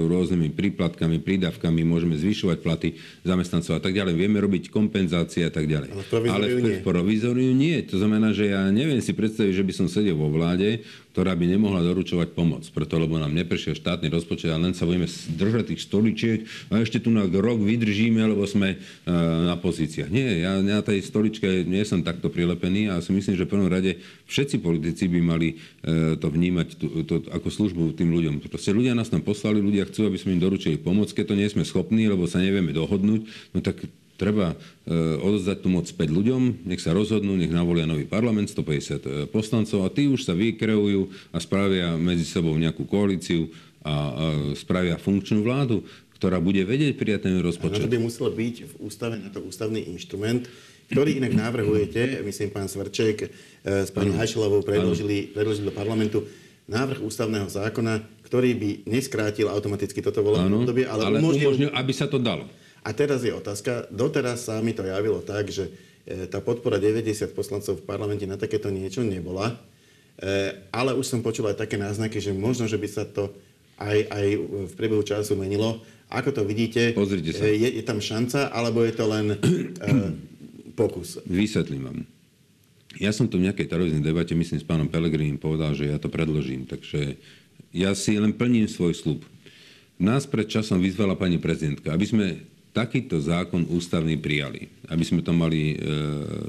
rôznymi 0.09 0.53
príplatkami, 0.53 1.21
prídavkami, 1.21 1.81
môžeme 1.85 2.17
zvyšovať 2.17 2.59
platy 2.61 2.89
zamestnancov 3.25 3.77
a 3.77 3.81
tak 3.81 3.93
ďalej. 3.93 4.17
Vieme 4.17 4.41
robiť 4.41 4.73
kompenzácie 4.73 5.45
a 5.45 5.53
tak 5.53 5.69
ďalej. 5.69 5.93
Ale 6.29 6.81
v 6.81 6.85
provizoriu 6.85 7.53
nie. 7.53 7.81
To 7.89 8.01
znamená, 8.01 8.33
že 8.33 8.53
ja 8.53 8.69
neviem 8.69 9.01
si 9.01 9.13
predstaviť, 9.13 9.53
že 9.53 9.65
by 9.65 9.73
som 9.77 9.87
sedel 9.89 10.17
vo 10.17 10.33
vláde, 10.33 10.85
ktorá 11.15 11.39
by 11.39 11.47
nemohla 11.47 11.79
doručovať 11.87 12.35
pomoc. 12.35 12.67
Preto, 12.75 12.99
lebo 12.99 13.23
nám 13.23 13.31
neprešiel 13.31 13.79
štátny 13.79 14.11
rozpočet 14.11 14.51
a 14.51 14.59
len 14.59 14.75
sa 14.75 14.83
budeme 14.83 15.07
držať 15.39 15.71
tých 15.71 15.87
stoličiek 15.87 16.39
a 16.75 16.83
ešte 16.83 16.99
tu 16.99 17.15
na 17.15 17.23
rok 17.31 17.63
vydržíme, 17.63 18.19
lebo 18.19 18.43
sme 18.51 18.75
uh, 18.75 19.47
na 19.47 19.55
pozíciách. 19.55 20.11
Nie, 20.11 20.43
ja 20.43 20.59
na 20.59 20.83
tej 20.83 21.07
stoličke 21.07 21.63
nie 21.63 21.87
som 21.87 22.03
takto 22.03 22.35
prilepený 22.35 22.91
a 22.91 22.99
si 22.99 23.15
myslím, 23.15 23.39
že 23.39 23.47
v 23.47 23.53
prvom 23.55 23.71
rade 23.71 24.03
všetci 24.27 24.59
politici 24.59 25.07
by 25.07 25.21
mali 25.23 25.55
uh, 25.55 26.19
to 26.19 26.27
vnímať 26.27 26.69
to, 27.07 27.23
ako 27.31 27.47
službu 27.47 27.95
tým 27.95 28.11
ľuďom. 28.11 28.43
Proste 28.51 28.75
ľudia 28.75 28.99
nás 28.99 29.07
tam 29.07 29.23
poslali, 29.23 29.63
ľudia 29.63 29.87
chcú, 29.87 30.11
aby 30.11 30.19
sme 30.19 30.35
im 30.35 30.43
doručili 30.43 30.83
pomoc. 30.83 31.15
Keď 31.15 31.31
to 31.31 31.39
nie 31.39 31.47
sme 31.47 31.63
schopní, 31.63 32.11
lebo 32.11 32.27
sa 32.27 32.43
nevieme 32.43 32.75
dohodnúť, 32.75 33.55
no 33.55 33.63
tak 33.63 33.87
treba 34.15 34.55
e, 34.55 34.57
odozdať 35.19 35.59
tú 35.63 35.69
moc 35.71 35.85
späť 35.91 36.15
ľuďom, 36.15 36.67
nech 36.67 36.83
sa 36.83 36.95
rozhodnú, 36.95 37.35
nech 37.35 37.51
navolia 37.51 37.87
nový 37.87 38.07
parlament, 38.07 38.47
150 38.51 38.55
e, 38.55 38.99
poslancov 39.27 39.83
a 39.83 39.93
tí 39.93 40.07
už 40.07 40.23
sa 40.23 40.35
vykreujú 40.35 41.11
a 41.35 41.39
spravia 41.43 41.99
medzi 41.99 42.27
sebou 42.27 42.55
nejakú 42.55 42.87
koalíciu 42.87 43.51
a, 43.85 44.17
spravia 44.57 44.97
funkčnú 44.97 45.45
vládu, 45.45 45.85
ktorá 46.17 46.41
bude 46.41 46.65
vedieť 46.65 46.97
prijať 46.97 47.29
ten 47.29 47.37
rozpočet. 47.43 47.85
A 47.85 47.87
to 47.87 47.93
by 47.93 48.01
muselo 48.01 48.33
byť 48.33 48.55
v 48.65 48.75
ústave 48.81 49.21
na 49.21 49.29
to 49.29 49.45
ústavný 49.45 49.83
inštrument, 49.93 50.49
ktorý 50.89 51.21
inak 51.21 51.37
navrhujete, 51.37 52.25
myslím, 52.25 52.49
pán 52.49 52.69
Svrček 52.71 53.17
e, 53.25 53.29
s 53.85 53.91
pani 53.93 54.15
Hajšelovou 54.17 54.65
predložili, 54.65 55.33
predložili 55.35 55.69
do 55.69 55.75
parlamentu 55.75 56.25
návrh 56.65 57.05
ústavného 57.05 57.49
zákona, 57.51 58.25
ktorý 58.25 58.57
by 58.57 58.71
neskrátil 58.89 59.53
automaticky 59.53 60.01
toto 60.01 60.25
volebné 60.25 60.49
obdobie, 60.49 60.85
ale, 60.89 61.03
ale 61.05 61.17
umožnil, 61.21 61.53
umožnil, 61.53 61.71
aby 61.77 61.93
sa 61.93 62.09
to 62.09 62.17
dalo. 62.17 62.49
A 62.85 62.93
teraz 62.93 63.25
je 63.25 63.33
otázka, 63.33 63.89
doteraz 63.89 64.45
sa 64.45 64.61
mi 64.61 64.77
to 64.77 64.85
javilo 64.85 65.25
tak, 65.25 65.49
že 65.49 65.73
e, 66.05 66.29
tá 66.29 66.45
podpora 66.45 66.77
90 66.77 67.33
poslancov 67.33 67.81
v 67.81 67.87
parlamente 67.89 68.29
na 68.29 68.37
takéto 68.37 68.69
niečo 68.69 69.01
nebola, 69.01 69.57
e, 70.21 70.53
ale 70.69 70.93
už 70.93 71.09
som 71.09 71.25
počul 71.25 71.49
aj 71.49 71.65
také 71.65 71.81
náznaky, 71.81 72.21
že 72.21 72.37
možno, 72.37 72.69
že 72.69 72.77
by 72.77 72.89
sa 72.93 73.09
to 73.09 73.33
aj, 73.81 73.99
aj 74.13 74.27
v 74.69 74.73
priebehu 74.77 75.01
času 75.01 75.33
menilo. 75.33 75.81
Ako 76.13 76.31
to 76.31 76.45
vidíte? 76.45 76.93
E, 76.93 77.57
je, 77.57 77.69
je 77.81 77.85
tam 77.89 78.05
šanca, 78.05 78.53
alebo 78.53 78.85
je 78.85 78.93
to 78.93 79.05
len 79.09 79.27
pokus? 80.79 81.25
Vysvetlím 81.25 81.89
vám. 81.89 81.99
Ja 83.01 83.11
som 83.11 83.27
tu 83.27 83.43
v 83.43 83.51
nejakej 83.51 83.67
televíznej 83.67 84.05
debate, 84.07 84.39
myslím, 84.39 84.61
s 84.61 84.67
pánom 84.67 84.87
Pelegrínim 84.87 85.41
povedal, 85.41 85.75
že 85.75 85.91
ja 85.91 85.99
to 85.99 86.07
predložím. 86.07 86.69
Takže 86.69 87.19
ja 87.75 87.91
si 87.97 88.15
len 88.15 88.31
plním 88.31 88.71
svoj 88.71 88.95
slub. 88.95 89.27
Nás 89.99 90.31
pred 90.31 90.47
časom 90.47 90.79
vyzvala 90.79 91.19
pani 91.19 91.43
prezidentka, 91.43 91.91
aby 91.91 92.07
sme 92.07 92.27
takýto 92.75 93.23
zákon 93.23 93.71
ústavný 93.71 94.19
prijali, 94.19 94.67
aby 94.91 95.05
sme 95.07 95.23
to 95.23 95.31
mali 95.31 95.73
e, 95.73 95.77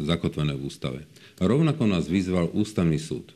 zakotvené 0.09 0.57
v 0.57 0.65
ústave. 0.65 0.99
Rovnako 1.37 1.85
nás 1.85 2.09
vyzval 2.09 2.49
ústavný 2.51 2.97
súd, 2.97 3.29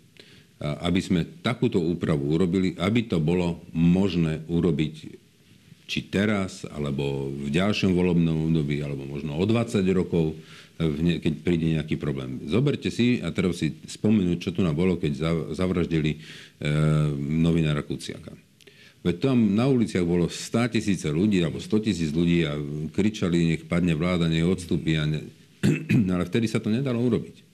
aby 0.59 0.99
sme 0.99 1.27
takúto 1.39 1.79
úpravu 1.79 2.35
urobili, 2.35 2.75
aby 2.75 3.07
to 3.07 3.19
bolo 3.23 3.63
možné 3.71 4.43
urobiť 4.51 4.93
či 5.89 6.05
teraz, 6.05 6.69
alebo 6.69 7.33
v 7.33 7.49
ďalšom 7.49 7.97
volebnom 7.97 8.51
období, 8.51 8.77
alebo 8.85 9.09
možno 9.09 9.33
o 9.33 9.43
20 9.43 9.81
rokov, 9.89 10.37
keď 10.77 11.33
príde 11.41 11.75
nejaký 11.75 11.97
problém. 11.97 12.45
Zoberte 12.45 12.93
si 12.93 13.19
a 13.19 13.33
teraz 13.33 13.57
si 13.57 13.73
spomenúť, 13.73 14.37
čo 14.37 14.51
tu 14.53 14.61
na 14.61 14.71
bolo, 14.71 15.01
keď 15.01 15.11
zavraždili 15.57 16.11
e, 16.15 16.19
novinára 17.19 17.81
Kuciaka. 17.81 18.48
Veď 18.99 19.31
tam 19.31 19.55
na 19.55 19.71
uliciach 19.71 20.03
bolo 20.03 20.27
100 20.27 20.75
tisíce 20.75 21.07
ľudí, 21.07 21.39
alebo 21.39 21.63
100 21.63 21.87
tisíc 21.87 22.11
ľudí 22.11 22.43
a 22.43 22.59
kričali, 22.91 23.55
nech 23.55 23.63
padne 23.63 23.95
vláda, 23.95 24.27
nech 24.27 24.43
odstúpi. 24.43 24.99
A 24.99 25.07
ne... 25.07 25.23
ale 26.15 26.27
vtedy 26.27 26.51
sa 26.51 26.59
to 26.59 26.67
nedalo 26.67 26.99
urobiť. 26.99 27.49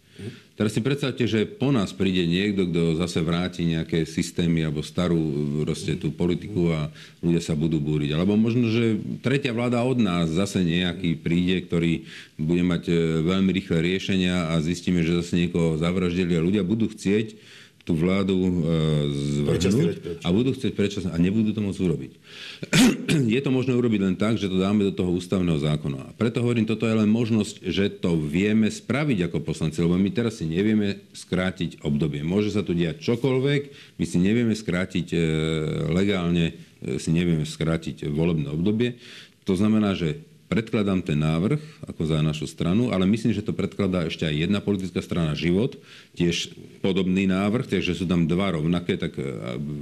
Teraz 0.55 0.71
si 0.71 0.79
predstavte, 0.79 1.27
že 1.27 1.43
po 1.43 1.67
nás 1.75 1.91
príde 1.91 2.23
niekto, 2.23 2.63
kto 2.71 2.95
zase 2.95 3.19
vráti 3.19 3.67
nejaké 3.67 4.07
systémy 4.07 4.63
alebo 4.63 4.79
starú 4.79 5.19
proste, 5.67 5.99
tú 5.99 6.15
politiku 6.15 6.71
a 6.71 6.87
ľudia 7.19 7.43
sa 7.43 7.59
budú 7.59 7.83
búriť. 7.83 8.15
Alebo 8.15 8.39
možno, 8.39 8.71
že 8.71 8.95
tretia 9.19 9.51
vláda 9.51 9.83
od 9.83 9.99
nás 9.99 10.31
zase 10.31 10.63
nejaký 10.63 11.19
príde, 11.19 11.67
ktorý 11.67 12.07
bude 12.39 12.63
mať 12.63 12.83
e, 12.87 12.95
veľmi 13.27 13.51
rýchle 13.51 13.83
riešenia 13.83 14.55
a 14.55 14.63
zistíme, 14.63 15.03
že 15.03 15.19
zase 15.19 15.35
niekoho 15.35 15.75
zavraždili 15.75 16.39
a 16.39 16.45
ľudia 16.47 16.63
budú 16.63 16.87
chcieť 16.87 17.35
tú 17.85 17.93
vládu 17.93 18.33
e, 18.33 18.49
zvrhnúť 19.45 20.25
a 20.25 20.27
budú 20.33 20.57
chcieť 20.57 20.73
predčasne 20.73 21.13
a 21.13 21.21
nebudú 21.21 21.53
to 21.53 21.61
môcť 21.61 21.79
urobiť. 21.85 22.11
je 23.37 23.39
to 23.45 23.53
možné 23.53 23.77
urobiť 23.77 24.01
len 24.01 24.15
tak, 24.17 24.41
že 24.41 24.49
to 24.49 24.57
dáme 24.57 24.81
do 24.81 24.89
toho 24.89 25.13
ústavného 25.13 25.61
zákona. 25.61 26.09
A 26.09 26.11
preto 26.17 26.41
hovorím, 26.41 26.65
toto 26.65 26.89
je 26.89 26.97
len 26.97 27.05
možnosť, 27.05 27.61
že 27.61 27.93
to 27.93 28.17
vieme 28.17 28.73
spraviť 28.73 29.29
ako 29.29 29.37
poslanci, 29.45 29.85
lebo 29.85 30.01
my 30.01 30.09
teraz 30.09 30.41
si 30.41 30.49
nevieme 30.49 31.05
skrátiť 31.13 31.85
obdobie. 31.85 32.25
Môže 32.25 32.57
sa 32.57 32.65
tu 32.65 32.73
diať 32.73 33.05
čokoľvek, 33.05 33.61
my 34.01 34.05
si 34.09 34.17
nevieme 34.17 34.57
skrátiť 34.57 35.07
e, 35.13 35.17
legálne, 35.93 36.57
e, 36.81 36.97
si 36.97 37.13
nevieme 37.13 37.45
skrátiť 37.45 38.09
volebné 38.09 38.49
obdobie. 38.49 38.97
To 39.45 39.53
znamená, 39.53 39.93
že 39.93 40.25
predkladám 40.45 41.01
ten 41.01 41.17
návrh 41.17 41.89
ako 41.89 42.01
za 42.05 42.21
našu 42.21 42.45
stranu, 42.45 42.93
ale 42.93 43.09
myslím, 43.09 43.33
že 43.33 43.45
to 43.45 43.55
predkladá 43.55 44.05
ešte 44.05 44.29
aj 44.29 44.35
jedna 44.47 44.59
politická 44.61 45.01
strana 45.01 45.33
Život, 45.33 45.77
tiež 46.13 46.53
podobný 46.85 47.25
návrh, 47.25 47.65
takže 47.65 47.97
sú 47.97 48.05
tam 48.05 48.29
dva 48.29 48.53
rovnaké, 48.53 48.95
tak 48.95 49.17
e, 49.17 49.25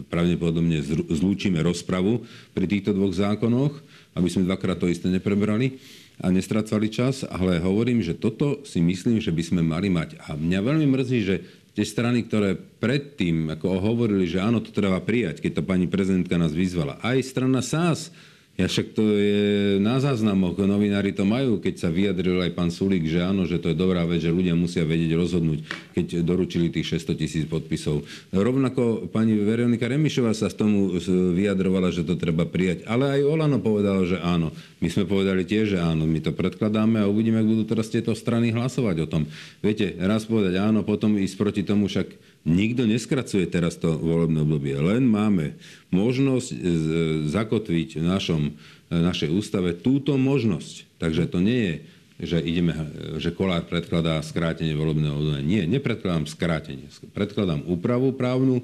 pravdepodobne 0.08 0.80
zlúčime 1.12 1.60
rozpravu 1.60 2.24
pri 2.56 2.66
týchto 2.66 2.96
dvoch 2.96 3.12
zákonoch, 3.12 3.76
aby 4.16 4.28
sme 4.32 4.48
dvakrát 4.48 4.80
to 4.80 4.88
isté 4.88 5.12
neprebrali 5.12 5.82
a 6.22 6.30
nestracali 6.30 6.88
čas, 6.94 7.26
ale 7.26 7.58
hovorím, 7.60 8.06
že 8.06 8.16
toto 8.16 8.62
si 8.64 8.80
myslím, 8.80 9.18
že 9.18 9.34
by 9.34 9.44
sme 9.44 9.62
mali 9.66 9.90
mať. 9.90 10.22
A 10.30 10.38
mňa 10.38 10.60
veľmi 10.62 10.88
mrzí, 10.88 11.20
že 11.26 11.36
tie 11.74 11.86
strany, 11.86 12.24
ktoré 12.30 12.54
predtým 12.56 13.50
ako 13.58 13.82
hovorili, 13.82 14.30
že 14.30 14.38
áno, 14.38 14.62
to 14.62 14.70
treba 14.70 15.02
prijať, 15.02 15.42
keď 15.42 15.62
to 15.62 15.64
pani 15.66 15.90
prezidentka 15.90 16.38
nás 16.38 16.54
vyzvala, 16.54 17.02
aj 17.02 17.18
strana 17.26 17.66
SAS, 17.66 18.14
ja 18.54 18.70
však 18.70 18.94
to 18.94 19.02
je 19.02 19.42
na 19.82 19.98
záznamoch, 19.98 20.54
novinári 20.62 21.10
to 21.10 21.26
majú, 21.26 21.58
keď 21.58 21.74
sa 21.74 21.90
vyjadril 21.90 22.38
aj 22.38 22.54
pán 22.54 22.70
Sulík, 22.70 23.10
že 23.10 23.26
áno, 23.26 23.50
že 23.50 23.58
to 23.58 23.74
je 23.74 23.78
dobrá 23.78 24.06
vec, 24.06 24.22
že 24.22 24.30
ľudia 24.30 24.54
musia 24.54 24.86
vedieť 24.86 25.18
rozhodnúť, 25.18 25.66
keď 25.98 26.22
doručili 26.22 26.70
tých 26.70 27.02
600 27.02 27.18
tisíc 27.18 27.44
podpisov. 27.50 28.06
Rovnako 28.30 29.10
pani 29.10 29.34
Veronika 29.42 29.90
Remišová 29.90 30.38
sa 30.38 30.54
z 30.54 30.62
tomu 30.62 30.94
vyjadrovala, 31.34 31.90
že 31.90 32.06
to 32.06 32.14
treba 32.14 32.46
prijať, 32.46 32.86
ale 32.86 33.18
aj 33.18 33.26
Olano 33.26 33.58
povedal, 33.58 34.06
že 34.06 34.22
áno. 34.22 34.54
My 34.78 34.88
sme 34.94 35.10
povedali 35.10 35.50
tiež, 35.50 35.74
že 35.74 35.80
áno, 35.82 36.06
my 36.06 36.22
to 36.22 36.30
predkladáme 36.30 37.02
a 37.02 37.10
uvidíme, 37.10 37.42
ak 37.42 37.50
budú 37.50 37.66
teraz 37.66 37.90
tieto 37.90 38.14
strany 38.14 38.54
hlasovať 38.54 38.96
o 39.02 39.08
tom. 39.10 39.26
Viete, 39.66 39.98
raz 39.98 40.30
povedať 40.30 40.62
áno, 40.62 40.86
potom 40.86 41.18
ísť 41.18 41.36
proti 41.42 41.66
tomu 41.66 41.90
však 41.90 42.33
Nikto 42.44 42.84
neskracuje 42.84 43.48
teraz 43.48 43.80
to 43.80 43.96
volebné 43.96 44.44
obdobie, 44.44 44.76
len 44.76 45.08
máme 45.08 45.56
možnosť 45.96 46.48
e, 46.52 46.58
zakotviť 47.32 48.04
v 48.04 48.04
našom, 48.04 48.42
e, 48.52 48.54
našej 48.92 49.32
ústave 49.32 49.72
túto 49.72 50.20
možnosť. 50.20 51.00
Takže 51.00 51.32
to 51.32 51.40
nie 51.40 51.60
je, 51.64 51.76
že, 52.24 52.40
ideme, 52.44 52.76
že 53.16 53.32
Kolár 53.32 53.64
predkladá 53.64 54.20
skrátenie 54.20 54.76
volebného 54.76 55.16
obdobia. 55.16 55.40
Nie, 55.40 55.64
nepredkladám 55.72 56.28
skrátenie. 56.28 56.92
Predkladám 57.16 57.64
úpravu 57.64 58.12
právnu, 58.12 58.60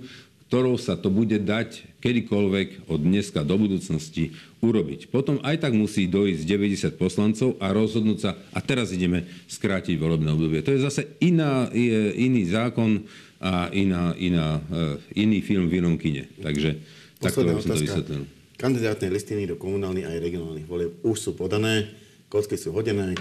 ktorou 0.49 0.81
sa 0.81 0.97
to 0.97 1.13
bude 1.13 1.39
dať 1.45 2.01
kedykoľvek 2.01 2.89
od 2.89 2.99
dneska 2.99 3.45
do 3.45 3.53
budúcnosti 3.53 4.33
urobiť. 4.65 5.13
Potom 5.13 5.37
aj 5.45 5.61
tak 5.61 5.77
musí 5.77 6.09
dojsť 6.09 6.41
90 6.41 6.97
poslancov 6.97 7.53
a 7.61 7.69
rozhodnúť 7.69 8.19
sa, 8.19 8.33
a 8.49 8.59
teraz 8.59 8.89
ideme 8.89 9.29
skrátiť 9.45 9.95
volebné 10.01 10.33
obdobie. 10.33 10.65
To 10.65 10.73
je 10.73 10.81
zase 10.81 11.05
iná, 11.21 11.69
je 11.69 12.17
iný 12.17 12.49
zákon, 12.49 13.05
a 13.39 13.71
iná, 13.71 14.13
iná, 14.19 14.59
uh, 14.59 14.99
iný 15.15 15.39
film 15.39 15.71
v 15.71 15.79
inom 15.79 15.95
kine. 15.95 16.27
Takže 16.43 16.79
takto 17.23 17.47
by 17.47 17.63
som 17.63 17.71
to 17.71 17.83
vysvetlil. 17.83 18.21
Kandidátne 18.59 19.07
listiny 19.07 19.47
do 19.47 19.55
komunálnych 19.55 20.03
aj 20.03 20.17
regionálnych 20.19 20.67
volieb 20.67 20.91
už 21.07 21.17
sú 21.17 21.31
podané, 21.39 21.87
kocky 22.27 22.59
sú 22.59 22.75
hodené. 22.75 23.15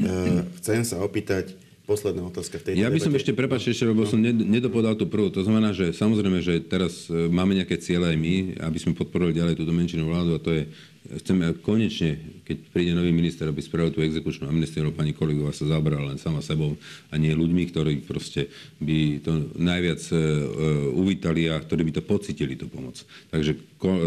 Uh, 0.00 0.48
chcem 0.60 0.80
sa 0.82 1.04
opýtať, 1.04 1.52
posledná 1.88 2.20
otázka 2.28 2.60
v 2.60 2.62
tejto 2.68 2.84
Ja 2.84 2.92
by 2.92 3.00
som 3.00 3.16
ešte, 3.16 3.32
prepáčte 3.32 3.72
ešte, 3.72 3.88
lebo 3.88 4.04
no. 4.04 4.10
som 4.12 4.20
nedopodal 4.20 4.92
tú 4.92 5.08
prvú. 5.08 5.32
To 5.32 5.40
znamená, 5.40 5.72
že 5.72 5.96
samozrejme, 5.96 6.44
že 6.44 6.60
teraz 6.60 7.08
e, 7.08 7.32
máme 7.32 7.56
nejaké 7.56 7.80
ciele 7.80 8.12
aj 8.12 8.16
my, 8.20 8.60
aby 8.60 8.76
sme 8.76 8.92
podporili 8.92 9.32
ďalej 9.32 9.56
túto 9.56 9.72
menšinu 9.72 10.04
vládu 10.04 10.36
a 10.36 10.44
to 10.44 10.52
je 10.52 10.68
chceme 11.16 11.56
konečne, 11.64 12.20
keď 12.44 12.56
príde 12.68 12.92
nový 12.92 13.16
minister, 13.16 13.48
aby 13.48 13.64
spravil 13.64 13.92
tú 13.96 14.04
exekučnú 14.04 14.44
amnestiu, 14.44 14.84
lebo 14.84 15.00
pani 15.00 15.16
kolegová 15.16 15.56
sa 15.56 15.64
zabrala 15.64 16.12
len 16.12 16.20
sama 16.20 16.44
sebou 16.44 16.76
a 17.08 17.14
nie 17.16 17.32
ľuďmi, 17.32 17.62
ktorí 17.72 18.04
proste 18.04 18.52
by 18.76 19.24
to 19.24 19.52
najviac 19.56 20.00
uh, 20.12 20.18
uvítali 20.92 21.48
a 21.48 21.56
ktorí 21.56 21.88
by 21.88 21.92
to 21.96 22.02
pocitili, 22.04 22.60
tú 22.60 22.68
pomoc. 22.68 23.00
Takže 23.32 23.56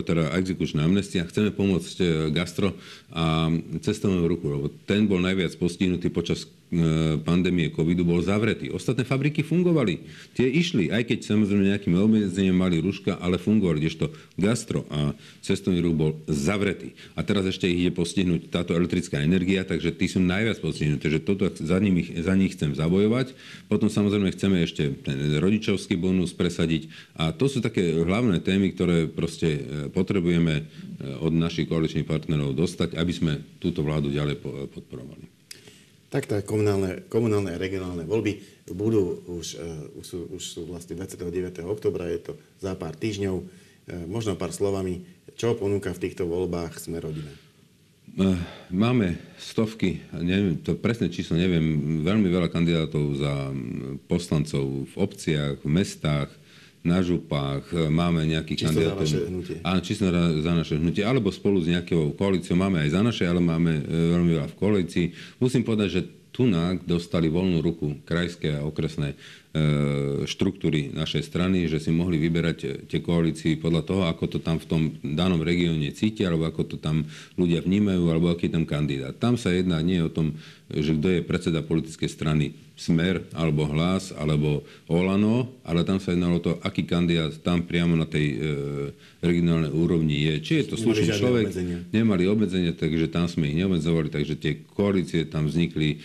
teda 0.04 0.36
exekučná 0.38 0.84
amnestia. 0.84 1.28
Chceme 1.28 1.56
pomôcť 1.56 1.96
uh, 2.04 2.08
gastro 2.30 2.76
a 3.12 3.52
cestovného 3.80 4.28
ruchu, 4.28 4.48
lebo 4.52 4.68
ten 4.88 5.08
bol 5.08 5.20
najviac 5.20 5.56
postihnutý 5.60 6.12
počas 6.12 6.48
pandémie 7.28 7.68
covidu 7.68 8.08
bol 8.08 8.24
zavretý. 8.24 8.72
Ostatné 8.72 9.04
fabriky 9.04 9.44
fungovali. 9.44 10.08
Tie 10.32 10.48
išli, 10.48 10.88
aj 10.88 11.04
keď 11.04 11.20
samozrejme 11.28 11.68
nejakým 11.68 11.96
obmedzením 12.00 12.56
mali 12.56 12.80
ruška, 12.80 13.20
ale 13.20 13.36
fungovali, 13.36 13.84
kdežto 13.84 14.08
gastro 14.40 14.88
a 14.88 15.12
cestovný 15.44 15.84
ruch 15.84 15.96
bol 16.00 16.12
zavretý. 16.32 16.96
A 17.20 17.28
teraz 17.28 17.44
ešte 17.44 17.68
ich 17.68 17.84
ide 17.88 17.92
postihnúť 17.92 18.48
táto 18.48 18.72
elektrická 18.72 19.20
energia, 19.20 19.68
takže 19.68 19.92
tí 19.92 20.08
sú 20.08 20.24
najviac 20.24 20.64
postihnuté. 20.64 21.12
Takže 21.12 21.28
toto 21.28 21.52
za, 21.52 21.76
nimi, 21.84 22.08
za 22.08 22.40
nich 22.40 22.56
chcem 22.56 22.72
zabojovať. 22.72 23.36
Potom 23.68 23.92
samozrejme 23.92 24.32
chceme 24.32 24.64
ešte 24.64 24.96
ten 25.04 25.20
rodičovský 25.44 26.00
bonus 26.00 26.32
presadiť. 26.32 26.88
A 27.20 27.36
to 27.36 27.52
sú 27.52 27.60
také 27.60 28.00
hlavné 28.00 28.40
témy, 28.40 28.72
ktoré 28.72 29.12
proste 29.12 29.60
e, 29.60 29.61
potrebujeme 29.91 30.54
e, 30.60 30.63
od 31.21 31.34
našich 31.34 31.67
koaličných 31.67 32.08
partnerov 32.08 32.58
dostať, 32.58 32.97
aby 32.97 33.13
sme 33.13 33.34
túto 33.62 33.82
vládu 33.82 34.10
ďalej 34.10 34.41
podporovali. 34.71 35.26
Tak 36.12 36.28
tak, 36.28 36.43
komunálne, 36.43 37.08
komunálne 37.08 37.56
a 37.56 37.62
regionálne 37.62 38.04
voľby 38.04 38.67
budú 38.76 39.24
už, 39.32 39.47
už, 39.95 40.06
sú, 40.06 40.19
už 40.36 40.43
sú 40.43 40.62
vlastne 40.67 41.00
29. 41.00 41.63
oktobra, 41.63 42.12
je 42.12 42.19
to 42.19 42.32
za 42.60 42.76
pár 42.76 43.00
týždňov. 43.00 43.39
Možno 44.12 44.36
pár 44.36 44.52
slovami, 44.52 45.08
čo 45.39 45.56
ponúka 45.56 45.95
v 45.95 46.04
týchto 46.04 46.28
voľbách 46.28 46.84
sme 46.84 47.00
rodina? 47.00 47.32
Máme 48.67 49.15
stovky, 49.39 50.04
neviem, 50.12 50.60
to 50.60 50.76
presné 50.76 51.08
číslo 51.08 51.39
neviem, 51.39 52.04
veľmi 52.04 52.28
veľa 52.28 52.52
kandidátov 52.52 53.15
za 53.15 53.56
poslancov 54.12 54.91
v 54.91 54.95
obciach, 55.00 55.63
v 55.63 55.69
mestách, 55.71 56.28
na 56.82 57.00
župách, 57.06 57.63
eh, 57.74 57.89
máme 57.89 58.26
nejakých 58.26 58.70
kandidátov. 58.70 59.06
Čisto 59.06 59.17
za 59.17 59.22
vaše 59.22 59.30
hnutie. 59.30 59.56
Áno, 59.62 59.80
čisto 59.86 60.04
za 60.41 60.54
naše 60.54 60.76
hnutie. 60.82 61.04
Alebo 61.06 61.30
spolu 61.30 61.62
s 61.62 61.70
nejakou 61.70 62.17
koalíciou. 62.17 62.58
Máme 62.58 62.82
aj 62.82 62.89
za 62.94 63.02
naše, 63.06 63.24
ale 63.30 63.41
máme 63.41 63.72
eh, 63.82 64.17
veľmi 64.17 64.32
veľa 64.38 64.48
v 64.50 64.58
koalícii. 64.58 65.06
Musím 65.38 65.62
povedať, 65.62 65.89
že 65.89 66.02
tu 66.32 66.48
dostali 66.88 67.28
voľnú 67.28 67.60
ruku 67.60 68.00
krajské 68.08 68.56
a 68.56 68.63
okresné 68.63 69.20
E, 69.52 70.24
štruktúry 70.32 70.96
našej 70.96 71.28
strany, 71.28 71.67
že 71.67 71.84
si 71.84 71.91
mohli 71.91 72.15
vyberať 72.15 72.58
e, 72.63 72.67
tie 72.88 73.04
koalícii 73.04 73.60
podľa 73.60 73.84
toho, 73.84 74.02
ako 74.08 74.24
to 74.32 74.39
tam 74.39 74.63
v 74.63 74.63
tom 74.63 74.82
danom 75.04 75.44
regióne 75.44 75.91
cítia, 75.91 76.32
alebo 76.32 76.48
ako 76.48 76.72
to 76.72 76.78
tam 76.80 77.04
ľudia 77.36 77.60
vnímajú, 77.60 78.00
alebo 78.08 78.32
aký 78.32 78.48
je 78.48 78.56
tam 78.56 78.63
kandidát. 78.63 79.12
Tam 79.20 79.36
sa 79.36 79.52
jedná 79.52 79.84
nie 79.84 80.00
o 80.00 80.08
tom, 80.08 80.39
že 80.72 80.96
kto 80.96 81.20
je 81.20 81.28
predseda 81.28 81.67
politickej 81.67 82.08
strany 82.08 82.56
Smer, 82.82 83.22
alebo 83.38 83.70
Hlas, 83.70 84.10
alebo 84.10 84.65
Olano, 84.89 85.54
ale 85.62 85.86
tam 85.86 86.02
sa 86.02 86.17
jednalo 86.17 86.41
to, 86.41 86.58
aký 86.65 86.89
kandidát 86.89 87.30
tam 87.46 87.62
priamo 87.62 87.94
na 87.94 88.10
tej 88.10 88.26
e, 88.34 88.38
regionálnej 89.22 89.70
úrovni 89.70 90.17
je. 90.17 90.34
Či 90.41 90.54
je 90.58 90.65
to 90.74 90.76
slušný 90.82 91.13
človek, 91.13 91.54
obmedzenia. 91.54 91.78
nemali 91.94 92.26
obmedzenia, 92.26 92.74
takže 92.74 93.06
tam 93.13 93.30
sme 93.30 93.54
ich 93.54 93.58
neobmedzovali, 93.62 94.10
takže 94.10 94.34
tie 94.41 94.65
koalície 94.74 95.30
tam 95.30 95.46
vznikli 95.46 95.94
e, 95.94 95.98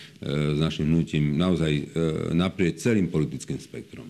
s 0.53 0.57
našim 0.61 0.85
hnutím 0.85 1.33
naozaj 1.33 1.73
e, 1.73 1.83
naprieč 2.37 2.85
celým 2.85 3.09
politickým 3.09 3.57
spektrom. 3.57 4.05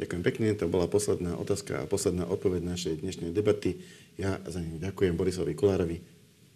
Ďakujem 0.00 0.22
pekne, 0.24 0.56
to 0.56 0.72
bola 0.72 0.88
posledná 0.88 1.36
otázka 1.36 1.84
a 1.84 1.88
posledná 1.90 2.24
odpoveď 2.24 2.64
našej 2.64 3.04
dnešnej 3.04 3.36
debaty. 3.36 3.76
Ja 4.16 4.40
za 4.48 4.64
ňu 4.64 4.80
ďakujem 4.80 5.12
Borisovi 5.12 5.52
Kulárovi. 5.52 6.00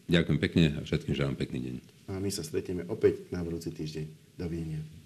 Ďakujem 0.08 0.38
pekne 0.40 0.64
a 0.74 0.80
všetkým 0.80 1.12
želám 1.12 1.36
pekný 1.36 1.58
deň. 1.60 1.74
A 2.08 2.22
my 2.22 2.32
sa 2.32 2.40
stretieme 2.40 2.88
opäť 2.88 3.28
na 3.28 3.44
budúci 3.44 3.68
týždeň. 3.68 4.24
Dovidenia. 4.40 5.05